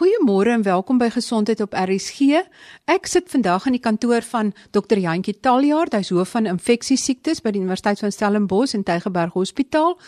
Goeiemôre 0.00 0.48
en 0.48 0.62
welkom 0.62 0.96
by 0.96 1.10
Gesondheid 1.12 1.60
op 1.60 1.74
RSG. 1.76 2.38
Ek 2.88 3.04
sit 3.04 3.26
vandag 3.28 3.66
in 3.68 3.74
die 3.76 3.82
kantoor 3.84 4.24
van 4.24 4.54
Dr. 4.72 4.96
Jantjie 4.96 5.34
Taljaard, 5.44 5.92
hy's 5.92 6.08
hoof 6.08 6.32
van 6.32 6.48
infeksiesiektes 6.48 7.42
by 7.44 7.52
die 7.52 7.60
Universiteit 7.60 8.00
van 8.00 8.14
Stellenbosch 8.16 8.72
en 8.78 8.86
Tygerberg 8.88 9.36
Hospitaal, 9.36 9.98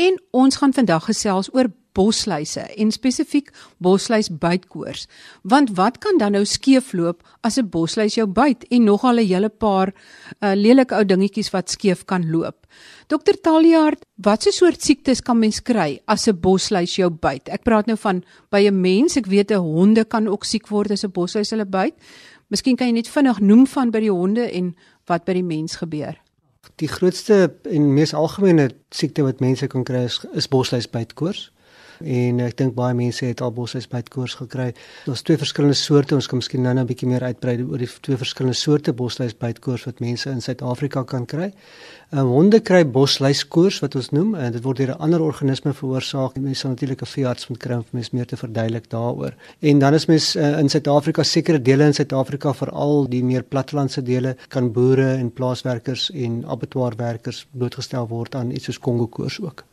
en 0.00 0.16
ons 0.32 0.56
gaan 0.56 0.72
vandag 0.72 1.10
gesels 1.10 1.52
oor 1.52 1.68
bosluise 1.94 2.64
en 2.76 2.90
spesifiek 2.94 3.50
bosluis 3.82 4.28
bytkoors. 4.28 5.06
Want 5.42 5.74
wat 5.78 6.00
kan 6.02 6.18
dan 6.18 6.34
nou 6.36 6.44
skeefloop 6.44 7.22
as 7.42 7.58
'n 7.58 7.68
bosluis 7.68 8.14
jou 8.14 8.26
byt 8.26 8.64
en 8.70 8.84
nogal 8.84 9.18
'n 9.18 9.26
hele 9.26 9.48
paar 9.48 9.94
uh, 10.40 10.54
lelike 10.54 10.94
ou 10.94 11.04
dingetjies 11.04 11.50
wat 11.50 11.70
skeef 11.70 12.04
kan 12.04 12.30
loop? 12.30 12.66
Dokter 13.06 13.40
Taljaard, 13.40 14.04
watse 14.16 14.52
soort 14.52 14.82
siektes 14.82 15.20
kan 15.20 15.38
mens 15.38 15.60
kry 15.62 16.00
as 16.06 16.28
'n 16.28 16.40
bosluis 16.40 16.96
jou 16.96 17.10
byt? 17.10 17.48
Ek 17.48 17.62
praat 17.62 17.86
nou 17.86 17.96
van 17.96 18.24
by 18.50 18.66
'n 18.66 18.80
mens, 18.80 19.16
ek 19.16 19.26
weet 19.26 19.50
'n 19.50 19.60
honde 19.60 20.04
kan 20.04 20.28
ook 20.28 20.44
siek 20.44 20.68
word 20.68 20.90
as 20.90 21.04
'n 21.04 21.12
bosluis 21.12 21.50
hulle 21.50 21.66
byt. 21.66 21.94
Miskien 22.48 22.76
kan 22.76 22.86
jy 22.86 22.92
net 22.92 23.08
vinnig 23.08 23.40
noem 23.40 23.66
van 23.66 23.90
by 23.90 24.00
die 24.00 24.12
honde 24.12 24.50
en 24.52 24.74
wat 25.06 25.24
by 25.24 25.32
die 25.32 25.42
mens 25.42 25.76
gebeur. 25.76 26.16
Die 26.76 26.88
grootste 26.88 27.54
en 27.70 27.94
mees 27.94 28.14
algemene 28.14 28.70
siekte 28.90 29.22
wat 29.22 29.40
mense 29.40 29.66
kan 29.66 29.84
kry 29.84 30.04
is, 30.04 30.20
is 30.34 30.48
bosluisbytkoors 30.48 31.50
en 32.00 32.40
ek 32.40 32.56
dink 32.56 32.74
baie 32.74 32.94
mense 32.94 33.24
het 33.24 33.40
al 33.40 33.52
bosluisbytkoors 33.52 34.34
gekry. 34.34 34.74
Daar's 35.06 35.22
twee 35.22 35.38
verskillende 35.38 35.76
soorte. 35.78 36.14
Ons 36.14 36.26
kan 36.26 36.38
miskien 36.38 36.62
nou 36.62 36.74
net 36.74 36.84
'n 36.84 36.86
bietjie 36.86 37.08
meer 37.08 37.22
uitbrei 37.22 37.62
oor 37.62 37.78
die 37.78 37.88
twee 38.00 38.16
verskillende 38.16 38.56
soorte 38.56 38.92
bosluisbytkoors 38.92 39.84
wat 39.84 40.00
mense 40.00 40.30
in 40.30 40.40
Suid-Afrika 40.40 41.04
kan 41.04 41.26
kry. 41.26 41.52
Uh, 42.14 42.22
honde 42.22 42.60
kry 42.60 42.84
bosluiskoors 42.84 43.80
wat 43.82 43.94
ons 43.98 44.10
noem 44.10 44.34
en 44.34 44.52
dit 44.52 44.62
word 44.62 44.76
deur 44.76 44.94
'n 44.94 45.02
ander 45.02 45.20
organisme 45.20 45.72
veroorsaak. 45.72 46.36
Mense 46.38 46.60
sal 46.60 46.70
natuurlik 46.70 47.02
'n 47.02 47.06
veearts 47.06 47.48
moet 47.48 47.58
kry 47.58 47.74
om 47.74 47.82
vir 47.82 47.98
mense 47.98 48.10
meer 48.12 48.26
te 48.26 48.36
verduidelik 48.36 48.88
daaroor. 48.90 49.34
En 49.60 49.78
dan 49.78 49.94
is 49.94 50.06
mens 50.06 50.36
uh, 50.36 50.58
in 50.58 50.68
Suid-Afrika 50.68 51.22
sekere 51.22 51.62
dele 51.62 51.84
in 51.84 51.94
Suid-Afrika 51.94 52.54
veral 52.54 53.08
die 53.08 53.24
meer 53.24 53.42
plattelandse 53.42 54.02
dele 54.02 54.36
kan 54.48 54.72
boere 54.72 55.14
en 55.14 55.32
plaaswerkers 55.32 56.10
en 56.10 56.44
abattoirwerkers 56.44 57.46
blootgestel 57.50 58.08
word 58.08 58.34
aan 58.34 58.50
iets 58.50 58.64
soos 58.64 58.78
Kongo 58.78 59.06
koors 59.06 59.40
ook. 59.40 59.64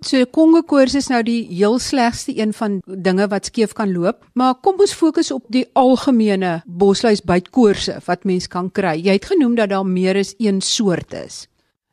So 0.00 0.24
Kongo 0.32 0.62
koors 0.64 0.94
is 0.96 1.10
nou 1.12 1.18
die 1.20 1.42
heel 1.50 1.74
slegste 1.78 2.32
een 2.32 2.54
van 2.56 2.78
dinge 2.88 3.26
wat 3.28 3.50
skeef 3.50 3.74
kan 3.76 3.90
loop, 3.92 4.22
maar 4.32 4.54
kom 4.64 4.80
ons 4.80 4.94
fokus 4.96 5.28
op 5.34 5.44
die 5.52 5.66
algemene 5.76 6.62
bosluis 6.64 7.20
bytkoorse 7.20 7.98
wat 8.06 8.24
mens 8.24 8.48
kan 8.48 8.70
kry. 8.72 8.94
Jy 8.96 9.18
het 9.18 9.28
genoem 9.28 9.58
dat 9.58 9.74
daar 9.74 9.84
meer 9.84 10.16
as 10.16 10.32
een 10.38 10.62
soort 10.64 11.12
is. 11.12 11.44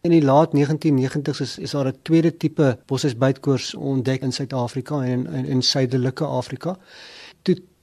In 0.07 0.15
die 0.15 0.23
laat 0.23 0.55
1990s 0.55 1.43
is, 1.43 1.57
is 1.59 1.75
daar 1.75 1.91
'n 1.91 1.99
tweede 2.01 2.31
tipe 2.31 2.77
bosluis 2.87 3.17
bytkoors 3.17 3.75
ontdek 3.75 4.21
in 4.21 4.31
Suid-Afrika 4.31 5.03
en 5.03 5.27
in, 5.27 5.33
in, 5.33 5.45
in 5.45 5.61
suidelike 5.61 6.23
Afrika. 6.23 6.77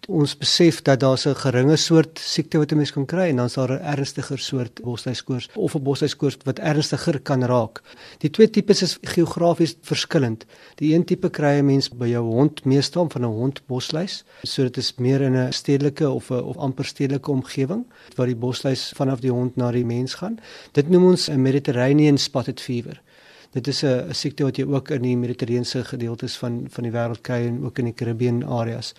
Ons 0.04 0.34
besef 0.36 0.82
dat 0.84 1.00
daar 1.00 1.16
'n 1.16 1.34
geringe 1.34 1.76
soort 1.76 2.18
siekte 2.18 2.58
wat 2.58 2.72
'n 2.72 2.76
mens 2.76 2.92
kan 2.92 3.06
kry 3.06 3.28
en 3.28 3.36
dan 3.36 3.46
is 3.46 3.54
daar 3.54 3.72
'n 3.72 3.82
ernstiger 3.82 4.38
soort 4.38 4.82
bosluiskoors 4.82 5.48
of 5.54 5.74
'n 5.74 5.82
bosluiskoors 5.82 6.36
wat 6.44 6.58
ernstiger 6.58 7.20
kan 7.20 7.44
raak. 7.44 7.82
Die 8.18 8.30
twee 8.30 8.50
tipes 8.50 8.82
is 8.82 8.98
geografies 9.02 9.76
verskillend. 9.80 10.44
Die 10.74 10.94
een 10.94 11.04
tipe 11.04 11.30
kry 11.30 11.58
'n 11.58 11.64
mens 11.64 11.88
by 11.88 12.06
jou 12.06 12.24
hond 12.24 12.64
meestal 12.64 13.08
van 13.08 13.22
'n 13.22 13.24
hond 13.24 13.66
bosluis, 13.66 14.24
so 14.42 14.62
dit 14.62 14.76
is 14.76 14.94
meer 14.98 15.20
in 15.20 15.36
'n 15.36 15.52
stedelike 15.52 16.10
of 16.10 16.30
'n 16.30 16.42
of 16.42 16.56
amper 16.56 16.84
stedelike 16.84 17.30
omgewing 17.30 17.84
waar 18.14 18.26
die 18.26 18.36
bosluis 18.36 18.92
vanaf 18.94 19.20
die 19.20 19.32
hond 19.32 19.56
na 19.56 19.70
die 19.70 19.84
mens 19.84 20.14
gaan. 20.14 20.38
Dit 20.72 20.88
noem 20.88 21.04
ons 21.04 21.28
'n 21.28 21.42
Mediterranean 21.42 22.18
spotted 22.18 22.60
fever. 22.60 23.00
Dit 23.50 23.66
is 23.66 23.82
'n 23.82 24.12
siekte 24.12 24.42
wat 24.42 24.56
jy 24.56 24.64
ook 24.64 24.90
in 24.90 25.02
die 25.02 25.16
Mediterrane 25.16 25.84
gedeeltes 25.84 26.36
van 26.36 26.66
van 26.68 26.82
die 26.82 26.92
wêreld 26.92 27.20
kry 27.20 27.46
en 27.46 27.64
ook 27.64 27.78
in 27.78 27.84
die 27.84 27.94
Caribbean 27.94 28.44
areas. 28.44 28.94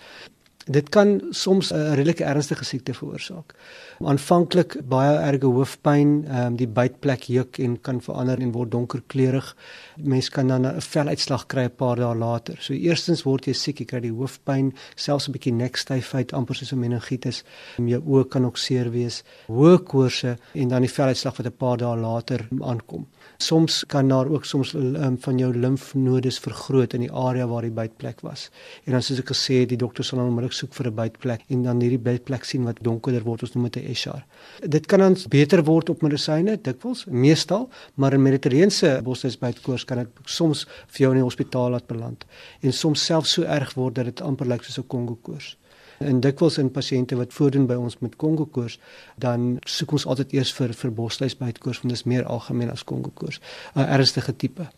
Dit 0.66 0.88
kan 0.88 1.20
soms 1.30 1.72
'n 1.72 1.94
redelike 1.94 2.24
ernstige 2.24 2.64
siekte 2.64 2.94
veroorsaak. 2.94 3.54
Aanvanklik 3.98 4.76
baie 4.88 5.18
erge 5.18 5.46
hoofpyn, 5.46 6.24
ehm 6.26 6.46
um, 6.46 6.56
die 6.56 6.66
bytplek 6.66 7.22
juk 7.22 7.58
en 7.58 7.80
kan 7.80 8.00
verander 8.00 8.38
en 8.38 8.52
word 8.52 8.70
donkerkleurig. 8.70 9.56
Mens 9.96 10.28
kan 10.28 10.48
dan 10.48 10.66
'n 10.66 10.80
veluitslag 10.80 11.46
kry 11.46 11.64
'n 11.64 11.74
paar 11.76 11.96
dae 11.96 12.14
later. 12.14 12.56
So 12.60 12.74
eerstens 12.74 13.22
word 13.22 13.44
jy 13.46 13.52
siek, 13.52 13.78
jy 13.78 13.84
kry 13.84 14.00
die 14.00 14.12
hoofpyn, 14.12 14.74
selfs 14.94 15.28
'n 15.28 15.32
bietjie 15.32 15.52
nekstyfheid, 15.52 16.32
amper 16.32 16.54
soos 16.54 16.72
'n 16.72 16.78
meningitis. 16.78 17.44
Jou 17.76 18.02
oë 18.06 18.28
kan 18.28 18.44
ook 18.44 18.58
seer 18.58 18.90
wees, 18.90 19.22
hoë 19.46 19.84
koorse 19.84 20.36
en 20.54 20.68
dan 20.68 20.80
die 20.80 20.90
veluitslag 20.90 21.36
wat 21.36 21.46
'n 21.46 21.56
paar 21.56 21.76
dae 21.76 21.96
later 21.96 22.48
aankom. 22.60 23.06
Soms 23.38 23.84
kan 23.86 24.08
daar 24.08 24.28
ook 24.28 24.44
soms 24.44 24.72
um, 24.74 25.16
van 25.20 25.38
jou 25.38 25.56
limfnodes 25.56 26.38
vergroot 26.38 26.92
in 26.92 27.00
die 27.00 27.12
area 27.12 27.46
waar 27.46 27.62
die 27.62 27.70
bytplek 27.70 28.20
was. 28.20 28.50
En 28.84 28.92
dan 28.92 29.02
soos 29.02 29.20
ek 29.20 29.32
gesê 29.32 29.60
het, 29.60 29.68
die 29.68 29.80
dokter 29.80 30.04
sal 30.04 30.18
dan 30.18 30.30
onmiddellik 30.30 30.56
soek 30.56 30.74
vir 30.74 30.86
'n 30.90 30.94
bytplek 30.94 31.44
en 31.48 31.62
dan 31.62 31.80
hierdie 31.80 31.98
bytplek 31.98 32.44
sien 32.44 32.64
wat 32.64 32.80
donkerder 32.80 33.22
word, 33.22 33.42
ons 33.42 33.54
noem 33.54 33.68
dit 33.68 33.82
'n 33.82 33.90
eschar. 33.90 34.24
Dit 34.60 34.86
kan 34.86 34.98
dan 34.98 35.16
beter 35.28 35.64
word 35.64 35.88
op 35.88 36.02
medisyne 36.02 36.58
dikwels, 36.62 37.04
meestal, 37.04 37.68
maar 37.94 38.12
in 38.12 38.22
mediterrane 38.22 39.02
bosluisbytkoors 39.02 39.84
kan 39.84 39.98
dit 39.98 40.08
soms 40.24 40.66
vir 40.86 41.00
jou 41.00 41.10
in 41.10 41.20
die 41.20 41.28
hospitaal 41.28 41.70
laat 41.70 41.86
beland 41.86 42.24
en 42.60 42.72
soms 42.72 43.04
selfs 43.04 43.32
so 43.32 43.42
erg 43.42 43.74
word 43.74 43.94
dat 43.94 44.04
dit 44.04 44.20
amper 44.20 44.46
lyk 44.46 44.62
soos 44.64 44.78
'n 44.78 44.86
Kongo 44.86 45.18
koors. 45.22 45.56
En 45.98 46.20
dikwels 46.20 46.58
in 46.58 46.70
pasiënte 46.70 47.16
wat 47.16 47.32
voordoen 47.32 47.66
by 47.66 47.74
ons 47.74 47.98
met 48.04 48.16
Kongo 48.16 48.46
koors, 48.46 48.78
dan 49.16 49.58
soek 49.64 49.92
ons 49.92 50.06
altyd 50.06 50.32
eers 50.32 50.52
vir 50.56 50.74
vir 50.76 50.90
bosluisbytkoors 50.90 51.82
want 51.82 51.94
dit 51.94 52.00
is 52.00 52.04
meer 52.04 52.24
algemeen 52.24 52.70
as 52.70 52.84
Kongo 52.84 53.10
koors, 53.14 53.40
'n 53.74 53.80
ernstige 53.80 54.36
tipe. 54.36 54.68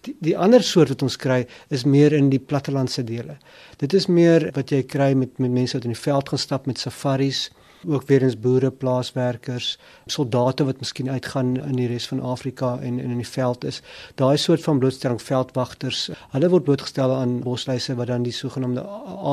Die, 0.00 0.16
die 0.20 0.36
ander 0.38 0.62
soort 0.62 0.88
wat 0.88 1.02
ons 1.02 1.16
kry 1.16 1.46
is 1.68 1.84
meer 1.84 2.12
in 2.12 2.30
die 2.30 2.40
plattelandse 2.40 3.04
dele. 3.04 3.36
Dit 3.76 3.94
is 3.94 4.06
meer 4.06 4.50
wat 4.56 4.70
jy 4.70 4.82
kry 4.82 5.14
met 5.14 5.38
met 5.38 5.50
mense 5.50 5.76
wat 5.76 5.84
in 5.84 5.94
die 5.94 6.04
veld 6.04 6.28
gaan 6.28 6.38
stap 6.38 6.66
met 6.66 6.78
safaris, 6.78 7.50
ook 7.86 8.06
weer 8.06 8.22
eens 8.22 8.36
boere, 8.40 8.70
plaaswerkers, 8.70 9.78
soldate 10.06 10.64
wat 10.64 10.80
miskien 10.80 11.10
uitgaan 11.10 11.56
in 11.56 11.76
die 11.78 11.88
res 11.88 12.08
van 12.08 12.20
Afrika 12.20 12.74
en, 12.80 12.98
en 13.00 13.14
in 13.16 13.22
die 13.22 13.28
veld 13.28 13.64
is. 13.64 13.80
Daai 14.20 14.36
soort 14.36 14.62
van 14.62 14.78
blootstelling 14.78 15.22
veldwagters, 15.22 16.10
hulle 16.34 16.52
word 16.52 16.64
blootgestel 16.68 17.14
aan 17.16 17.40
bosluise 17.44 17.96
wat 17.96 18.12
dan 18.12 18.26
die 18.26 18.36
sogenaamde 18.36 18.84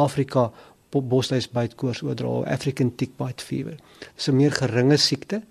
Afrika 0.04 0.52
bosluis 0.90 1.50
bytkoors 1.50 2.02
oordra, 2.02 2.44
African 2.46 2.96
tick 2.96 3.18
bite 3.18 3.44
fever. 3.44 3.76
Dis 4.16 4.28
'n 4.28 4.36
meer 4.36 4.52
geringe 4.52 4.98
siekte. 4.98 5.42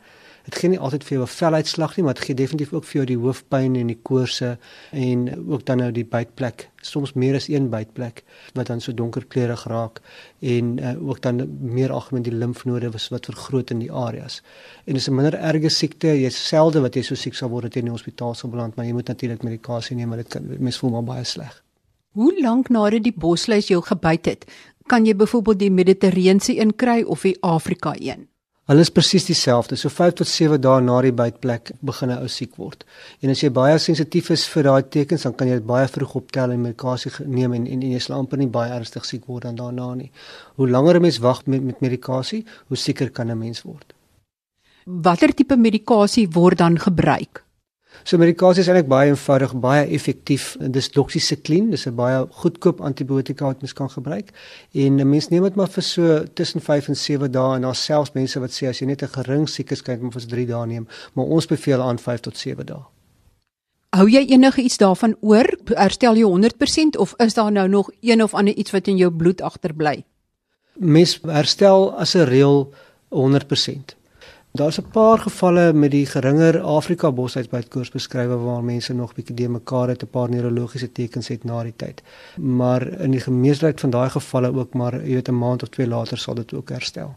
Dit 0.46 0.60
gee 0.60 0.70
nie 0.70 0.78
altyd 0.78 1.02
vir 1.04 1.16
jou 1.16 1.24
'n 1.24 1.32
veluitslag 1.34 1.96
nie, 1.96 2.04
maar 2.04 2.14
dit 2.14 2.24
gee 2.24 2.34
definitief 2.34 2.72
ook 2.72 2.84
vir 2.84 2.92
jou 2.92 3.06
die 3.06 3.18
hoofpyn 3.18 3.76
en 3.76 3.86
die 3.86 3.98
koorse 4.02 4.58
en 4.92 5.48
ook 5.48 5.64
dan 5.66 5.78
nou 5.78 5.90
die 5.92 6.04
bytplek. 6.04 6.68
Soms 6.82 7.12
meer 7.12 7.34
as 7.34 7.48
een 7.48 7.68
bytplek 7.70 8.22
wat 8.54 8.66
dan 8.66 8.80
so 8.80 8.94
donkerkleurig 8.94 9.64
raak 9.66 10.00
en 10.40 10.78
uh, 10.78 11.08
ook 11.08 11.20
dan 11.20 11.58
meer 11.60 11.92
algemeen 11.92 12.22
die 12.22 12.32
limfnode 12.32 12.90
wat 12.90 13.26
vergroot 13.26 13.70
in 13.70 13.78
die 13.78 13.92
areas. 13.92 14.42
En 14.84 14.94
dis 14.94 15.08
'n 15.08 15.14
minder 15.14 15.34
erge 15.34 15.68
siekte. 15.68 16.06
Jy 16.06 16.30
selde 16.30 16.80
wat 16.80 16.94
jy 16.94 17.02
so 17.02 17.14
siek 17.14 17.34
sal 17.34 17.48
word 17.48 17.62
dat 17.62 17.74
jy 17.74 17.78
in 17.80 17.86
die 17.86 17.98
hospitaal 17.98 18.34
sal 18.34 18.50
beland, 18.50 18.76
maar 18.76 18.86
jy 18.86 18.92
moet 18.92 19.08
natuurlik 19.08 19.42
medikasie 19.42 19.96
neem, 19.96 20.08
maar 20.08 20.18
dit 20.18 20.28
kan 20.28 20.46
mens 20.58 20.78
voel 20.78 20.90
maar 20.90 21.04
baie 21.04 21.24
sleg. 21.24 21.62
Hoe 22.12 22.40
lank 22.40 22.68
nadat 22.68 23.02
die 23.02 23.14
bosluis 23.16 23.66
jou 23.68 23.82
gebyt 23.82 24.26
het, 24.26 24.46
kan 24.86 25.06
jy 25.06 25.14
byvoorbeeld 25.16 25.58
die 25.58 25.70
Mediterrane 25.70 26.40
een 26.58 26.74
kry 26.76 27.02
of 27.02 27.22
die 27.22 27.36
Afrika 27.40 27.94
een? 27.98 28.28
Hulle 28.66 28.82
is 28.82 28.90
presies 28.90 29.28
dieselfde. 29.28 29.76
So 29.78 29.88
5 29.94 30.16
tot 30.18 30.26
7 30.26 30.58
dae 30.58 30.80
na 30.82 30.96
die 31.04 31.12
bytplek 31.14 31.70
begin 31.86 32.10
'n 32.10 32.18
ou 32.18 32.28
siek 32.28 32.56
word. 32.56 32.84
En 33.22 33.30
as 33.30 33.40
jy 33.40 33.50
baie 33.50 33.78
sensitief 33.78 34.30
is 34.30 34.46
vir 34.48 34.62
daai 34.62 34.82
tekens, 34.82 35.22
dan 35.22 35.34
kan 35.34 35.46
jy 35.46 35.54
dit 35.54 35.66
baie 35.66 35.86
vroeg 35.86 36.14
optel 36.14 36.50
en 36.50 36.62
medikasie 36.62 37.12
neem 37.26 37.52
en 37.52 37.66
en, 37.66 37.82
en 37.82 37.92
jy 37.92 37.98
sal 38.00 38.18
amper 38.18 38.38
nie 38.38 38.48
baie 38.48 38.72
ernstig 38.72 39.04
siek 39.04 39.26
word 39.26 39.42
dan 39.42 39.54
daarna 39.54 39.94
nie. 39.94 40.10
Hoe 40.56 40.68
langer 40.68 40.96
'n 40.96 41.02
mens 41.02 41.18
wag 41.18 41.46
met 41.46 41.62
met 41.62 41.80
medikasie, 41.80 42.44
hoe 42.68 42.76
sieker 42.76 43.10
kan 43.10 43.30
'n 43.30 43.38
mens 43.38 43.62
word. 43.62 43.94
Watter 44.84 45.34
tipe 45.34 45.56
medikasie 45.56 46.28
word 46.28 46.58
dan 46.58 46.78
gebruik? 46.78 47.45
So 48.04 48.18
medikasie 48.18 48.60
is 48.60 48.68
eintlik 48.68 48.88
baie 48.88 49.10
eenvoudig, 49.10 49.54
baie 49.60 49.86
effektief. 49.96 50.56
Dis 50.60 50.90
doxycycline, 50.90 51.70
dis 51.70 51.86
'n 51.86 51.94
baie 51.94 52.26
goedkoop 52.30 52.80
antibiotika 52.80 53.46
wat 53.46 53.60
mens 53.60 53.72
kan 53.72 53.90
gebruik. 53.90 54.30
En 54.72 55.00
'n 55.00 55.08
mens 55.08 55.28
neem 55.28 55.42
dit 55.42 55.54
maar 55.54 55.68
vir 55.68 55.82
so 55.82 56.24
tussen 56.34 56.60
5 56.60 56.88
en 56.88 56.96
7 56.96 57.30
dae 57.30 57.56
en 57.56 57.62
daar 57.62 57.74
selfs 57.74 58.12
mense 58.12 58.40
wat 58.40 58.50
sê 58.50 58.68
as 58.68 58.78
jy 58.80 58.86
net 58.86 59.02
'n 59.02 59.08
gering 59.08 59.48
siekes 59.48 59.82
kyk, 59.82 60.02
moet 60.02 60.12
vir 60.12 60.26
3 60.26 60.46
dae 60.46 60.66
neem, 60.66 60.86
maar 61.14 61.24
ons 61.24 61.46
beveel 61.46 61.82
aan 61.82 61.98
5 61.98 62.20
tot 62.20 62.36
7 62.36 62.66
dae. 62.66 62.82
Hou 63.96 64.08
jy 64.10 64.26
enige 64.28 64.62
iets 64.62 64.76
daarvan 64.76 65.16
oor? 65.20 65.46
Herstel 65.64 66.16
jy 66.16 66.24
100% 66.24 66.96
of 66.96 67.14
is 67.16 67.34
daar 67.34 67.52
nou 67.52 67.68
nog 67.68 67.90
een 68.00 68.22
of 68.22 68.34
ander 68.34 68.54
iets 68.54 68.70
wat 68.70 68.88
in 68.88 68.96
jou 68.96 69.10
bloed 69.10 69.40
agterbly? 69.40 70.04
Mens 70.76 71.20
herstel 71.22 71.92
as 71.96 72.14
'n 72.14 72.28
reël 72.28 72.72
100%. 73.08 73.96
Daar's 74.56 74.78
'n 74.78 74.90
paar 74.92 75.18
gevalle 75.18 75.72
met 75.72 75.90
die 75.90 76.06
geringer 76.06 76.60
Afrika 76.60 77.12
bosuitbytkoors 77.12 77.90
beskrywe 77.90 78.36
waar 78.36 78.64
mense 78.64 78.94
nog 78.94 79.14
bietjie 79.14 79.34
de 79.34 79.48
mekaar 79.48 79.88
het 79.88 80.02
'n 80.02 80.10
paar 80.10 80.30
neurologiese 80.30 80.92
tekens 80.92 81.28
het 81.28 81.44
na 81.44 81.62
die 81.62 81.76
tyd. 81.76 82.02
Maar 82.36 83.00
in 83.00 83.10
die 83.10 83.30
meerderheid 83.30 83.80
van 83.80 83.90
daai 83.90 84.10
gevalle 84.10 84.54
ook 84.54 84.74
maar 84.74 84.94
jy 84.94 85.14
weet 85.14 85.28
'n 85.28 85.38
maand 85.38 85.62
of 85.62 85.68
twee 85.68 85.86
later 85.86 86.18
sal 86.18 86.34
dit 86.34 86.54
ook 86.54 86.68
herstel. 86.68 87.14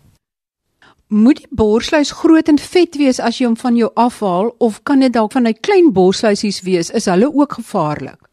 Moet 1.07 1.37
die 1.37 1.47
borsluis 1.49 2.11
groot 2.11 2.47
en 2.47 2.59
vet 2.59 2.95
wees 2.95 3.19
as 3.19 3.37
jy 3.37 3.45
hom 3.45 3.57
van 3.57 3.75
jou 3.75 3.91
afhaal 3.93 4.55
of 4.57 4.83
kan 4.83 4.99
dit 4.99 5.13
dalk 5.13 5.31
van 5.31 5.47
'n 5.47 5.59
klein 5.59 5.93
borsluisies 5.93 6.61
wees? 6.61 6.89
Is 6.89 7.05
hulle 7.05 7.33
ook 7.33 7.53
gevaarlik? 7.53 8.28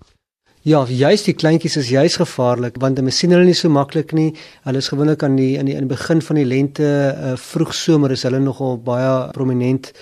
Ja, 0.66 0.80
juist 0.90 1.28
die 1.28 1.36
kleintjies 1.38 1.76
is 1.78 1.92
juist 1.94 2.18
gevaarlik 2.18 2.80
want 2.82 2.98
hulle 2.98 3.12
sien 3.14 3.30
hulle 3.30 3.46
nie 3.46 3.54
so 3.54 3.68
maklik 3.70 4.10
nie. 4.18 4.32
Hulle 4.64 4.80
is 4.82 4.88
gewoonlik 4.90 5.22
aan 5.22 5.36
die 5.38 5.52
in 5.60 5.68
die 5.70 5.76
in 5.78 5.84
die 5.86 5.92
begin 5.92 6.18
van 6.26 6.40
die 6.40 6.44
lente, 6.44 6.88
uh, 7.14 7.36
vroeg 7.38 7.70
somer 7.70 8.10
is 8.10 8.24
hulle 8.26 8.40
nogal 8.42 8.74
baie 8.82 9.12
prominent. 9.36 9.92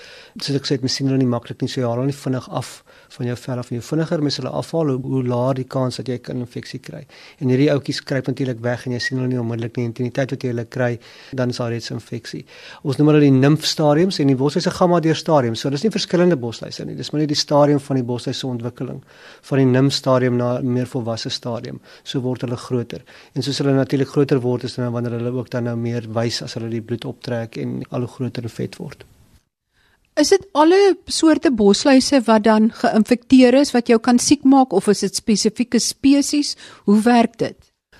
Soos 0.41 0.57
ek 0.57 0.65
sê, 0.65 0.79
hulle 0.81 0.89
sien 0.89 1.11
hulle 1.11 1.21
nie 1.21 1.29
maklik 1.29 1.61
nie, 1.61 1.69
so 1.69 1.83
jy 1.83 1.85
haal 1.85 2.01
hulle 2.01 2.17
vinnig 2.17 2.49
af 2.49 2.79
van 3.09 3.25
jou 3.25 3.37
vel 3.37 3.57
af 3.57 3.71
en 3.71 3.75
jou 3.79 3.85
vinniger 3.89 4.21
mens 4.21 4.37
hulle 4.37 4.49
afhaal 4.49 4.91
hoe, 4.93 4.99
hoe 5.01 5.23
laer 5.23 5.53
die 5.55 5.67
kans 5.67 5.95
dat 5.97 6.07
jy 6.07 6.19
'n 6.29 6.43
infeksie 6.45 6.79
kry. 6.79 7.05
En 7.39 7.49
hierdie 7.49 7.71
ouetjies 7.71 8.03
kruip 8.03 8.27
natuurlik 8.27 8.59
weg 8.59 8.85
en 8.85 8.91
jy 8.91 8.99
sien 8.99 9.17
hulle 9.17 9.27
nie 9.27 9.39
onmiddellik 9.39 9.77
nie. 9.77 9.85
In 9.85 9.93
die 9.93 10.11
tyd 10.11 10.31
wat 10.31 10.43
jy 10.43 10.49
hulle 10.49 10.65
kry, 10.65 10.99
dan 11.33 11.49
is 11.49 11.57
daar 11.57 11.69
reeds 11.69 11.91
'n 11.91 11.93
infeksie. 11.93 12.45
Ons 12.83 12.97
noem 12.97 13.07
hulle 13.07 13.19
die 13.19 13.31
nimf 13.31 13.65
stadiums 13.65 14.19
en 14.19 14.27
die 14.27 14.35
bosluise 14.35 14.71
gaan 14.71 14.89
maar 14.89 15.01
deur 15.01 15.15
stadiums. 15.15 15.59
So 15.59 15.69
dis 15.69 15.83
nie 15.83 15.91
verskillende 15.91 16.37
bosluise 16.37 16.85
nie. 16.85 16.95
Dis 16.95 17.11
maar 17.11 17.21
net 17.21 17.29
die 17.29 17.37
stadium 17.37 17.79
van 17.79 17.95
die 17.95 18.03
bosluise 18.03 18.47
ontwikkeling 18.47 19.01
van 19.41 19.57
die 19.57 19.65
nimf 19.65 19.93
stadium 19.93 20.37
na 20.37 20.61
meer 20.61 20.87
volwasse 20.87 21.29
stadium. 21.29 21.79
So 22.03 22.19
word 22.19 22.41
hulle 22.41 22.57
groter. 22.57 23.01
En 23.33 23.41
soos 23.41 23.57
hulle 23.57 23.73
natuurlik 23.73 24.07
groter 24.07 24.41
word, 24.41 24.63
is 24.63 24.75
dan 24.75 24.91
wanneer 24.91 25.11
hulle 25.11 25.31
ook 25.31 25.49
dan 25.49 25.63
nou 25.63 25.75
meer 25.75 26.05
wys 26.13 26.41
as 26.41 26.53
hulle 26.53 26.69
die 26.69 26.81
bloed 26.81 27.05
optrek 27.05 27.57
en 27.57 27.81
al 27.89 27.99
hoe 27.99 28.07
groter 28.17 28.43
en 28.43 28.49
vet 28.49 28.75
word. 28.81 29.05
Is 30.15 30.29
dit 30.31 30.43
alle 30.55 30.95
soorte 31.11 31.49
bosluise 31.51 32.21
wat 32.23 32.45
dan 32.45 32.69
geïnfekteer 32.71 33.57
is 33.59 33.73
wat 33.75 33.89
jou 33.91 33.97
kan 33.99 34.15
siek 34.23 34.45
maak 34.47 34.71
of 34.71 34.87
is 34.87 35.03
dit 35.03 35.17
spesifieke 35.19 35.79
spesies? 35.83 36.53
Hoe 36.87 37.01
werk 37.03 37.35
dit? 37.41 37.57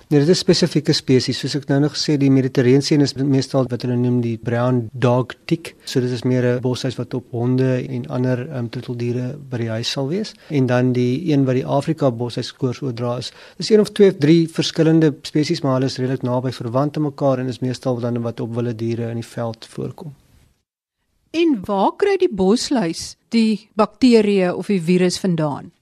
Nee, 0.07 0.21
dit 0.21 0.31
is 0.31 0.39
spesifieke 0.39 0.95
spesies. 0.95 1.41
Soos 1.43 1.57
ek 1.59 1.67
nou 1.67 1.81
nog 1.83 1.97
gesê, 1.97 2.15
die 2.21 2.31
Mediterrane 2.31 3.03
is 3.03 3.15
meestal 3.19 3.67
wat 3.67 3.83
hulle 3.83 3.97
noem 3.99 4.21
die 4.23 4.37
brown 4.37 4.85
dog 4.93 5.35
tick. 5.51 5.73
So 5.83 5.99
dit 5.99 6.15
is 6.15 6.23
meer 6.23 6.45
'n 6.55 6.61
bosluis 6.63 6.95
wat 6.95 7.13
op 7.19 7.27
honde 7.31 7.83
en 7.83 8.07
ander 8.07 8.47
um, 8.47 8.69
troeteldiere 8.69 9.35
by 9.35 9.57
die 9.57 9.69
huis 9.75 9.91
sal 9.91 10.07
wees. 10.07 10.33
En 10.49 10.71
dan 10.71 10.93
die 10.93 11.33
een 11.33 11.43
wat 11.43 11.55
die 11.55 11.65
Afrika 11.67 12.11
bosluis 12.11 12.53
koors 12.53 12.81
oordra 12.81 13.17
is, 13.17 13.33
is 13.57 13.69
een 13.69 13.81
of 13.81 13.91
twee 13.91 14.11
of 14.11 14.17
drie 14.19 14.47
verskillende 14.47 15.15
spesies, 15.21 15.61
maar 15.61 15.73
hulle 15.73 15.91
is 15.91 15.97
redelik 15.97 16.23
naby 16.23 16.51
verwant 16.51 16.95
aan 16.95 17.11
mekaar 17.11 17.39
en 17.39 17.47
is 17.47 17.59
meestal 17.59 17.99
dan 17.99 18.21
wat 18.21 18.39
op 18.39 18.55
wilde 18.55 18.75
diere 18.75 19.09
in 19.09 19.19
die 19.19 19.31
veld 19.35 19.65
voorkom. 19.65 20.15
En 21.35 21.57
waar 21.67 21.91
kry 21.99 22.13
die 22.21 22.31
bosluis 22.31 23.15
die 23.35 23.67
bakterieë 23.75 24.53
of 24.55 24.69
die 24.71 24.79
virus 24.79 25.17
vandaan? 25.19 25.73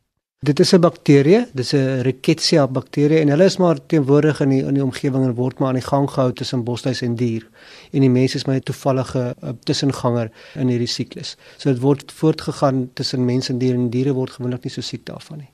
Dit 0.44 0.60
is 0.60 0.74
'n 0.74 0.82
bakterie, 0.82 1.46
dis 1.54 1.74
'n 1.74 2.02
Rickettsia 2.02 2.68
bakterie 2.68 3.20
en 3.20 3.30
hulle 3.30 3.46
is 3.46 3.58
maar 3.58 3.78
teenwoordig 3.86 4.42
in 4.42 4.50
die 4.50 4.64
in 4.64 4.74
die 4.74 4.84
omgewing 4.84 5.24
en 5.26 5.36
word 5.36 5.60
maar 5.60 5.68
aan 5.68 5.80
die 5.82 5.90
gang 5.90 6.10
gehou 6.10 6.34
tussen 6.34 6.64
bosluis 6.64 7.02
en 7.02 7.16
dier. 7.16 7.48
En 7.92 8.00
die 8.00 8.10
mens 8.10 8.36
is 8.36 8.46
maar 8.46 8.56
'n 8.56 8.64
toevallige 8.64 9.36
uh, 9.44 9.50
tussenganger 9.64 10.32
in 10.56 10.68
hierdie 10.68 10.88
siklus. 10.88 11.38
So 11.58 11.70
dit 11.70 11.80
word 11.82 12.12
voortgegaan 12.12 12.90
tussen 12.94 13.26
mens 13.26 13.50
en 13.50 13.58
dier 13.58 13.74
en 13.74 13.90
diere 13.90 14.14
word 14.14 14.32
gewoonlik 14.32 14.64
nie 14.64 14.74
so 14.74 14.82
siek 14.82 15.06
daarvan 15.06 15.38
nie. 15.38 15.53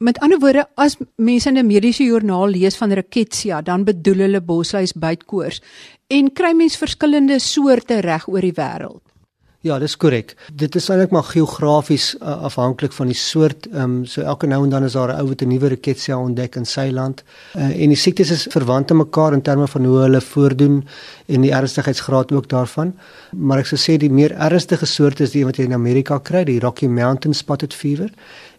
Met 0.00 0.16
ander 0.24 0.38
woorde, 0.40 0.62
as 0.80 0.94
mense 1.16 1.48
in 1.48 1.58
'n 1.58 1.66
mediese 1.66 2.04
joernaal 2.04 2.48
lees 2.48 2.76
van 2.76 2.92
Rickettsia, 2.92 3.60
dan 3.62 3.84
bedoel 3.84 4.22
hulle 4.24 4.40
bosluis 4.40 4.92
bytkoors 4.92 5.60
en 6.06 6.32
kry 6.32 6.52
mens 6.56 6.76
verskillende 6.76 7.38
soorte 7.38 8.00
reg 8.00 8.28
oor 8.28 8.40
die 8.40 8.56
wêreld. 8.56 9.02
Ja, 9.60 9.78
dis 9.78 9.92
korrek. 10.00 10.30
Dit 10.56 10.76
is 10.78 10.86
eintlik 10.88 11.10
maar 11.12 11.26
geografies 11.28 12.14
uh, 12.16 12.38
afhanklik 12.48 12.94
van 12.96 13.10
die 13.12 13.16
soort. 13.18 13.66
Ehm 13.68 13.82
um, 13.82 14.06
so 14.08 14.22
elke 14.22 14.48
nou 14.48 14.62
en 14.64 14.70
dan 14.72 14.84
is 14.84 14.96
daar 14.96 15.12
'n 15.12 15.20
ou 15.20 15.28
wat 15.28 15.42
'n 15.42 15.48
nuwe 15.48 15.68
Rickettsia 15.68 16.16
ontdek 16.18 16.56
in 16.56 16.64
sy 16.64 16.88
land. 16.90 17.22
Uh, 17.56 17.82
en 17.82 17.88
die 17.88 17.96
siektes 17.96 18.30
is 18.30 18.46
verwant 18.50 18.90
aan 18.90 18.96
mekaar 18.96 19.32
in 19.32 19.42
terme 19.42 19.68
van 19.68 19.84
hoe 19.84 19.98
hulle 19.98 20.20
voordoen 20.20 20.86
en 21.26 21.40
die 21.40 21.52
ernstigheidsgraad 21.52 22.32
ook 22.32 22.48
daarvan. 22.48 22.94
Maar 23.36 23.58
ek 23.58 23.66
sou 23.66 23.76
sê 23.78 23.98
die 23.98 24.10
meer 24.10 24.32
ernstige 24.32 24.86
soorte 24.86 25.22
is 25.22 25.30
die 25.30 25.44
wat 25.44 25.56
jy 25.56 25.64
in 25.64 25.74
Amerika 25.74 26.18
kry, 26.18 26.44
die 26.44 26.60
Rocky 26.60 26.86
Mountain 26.86 27.34
spotted 27.34 27.74
fever. 27.74 28.10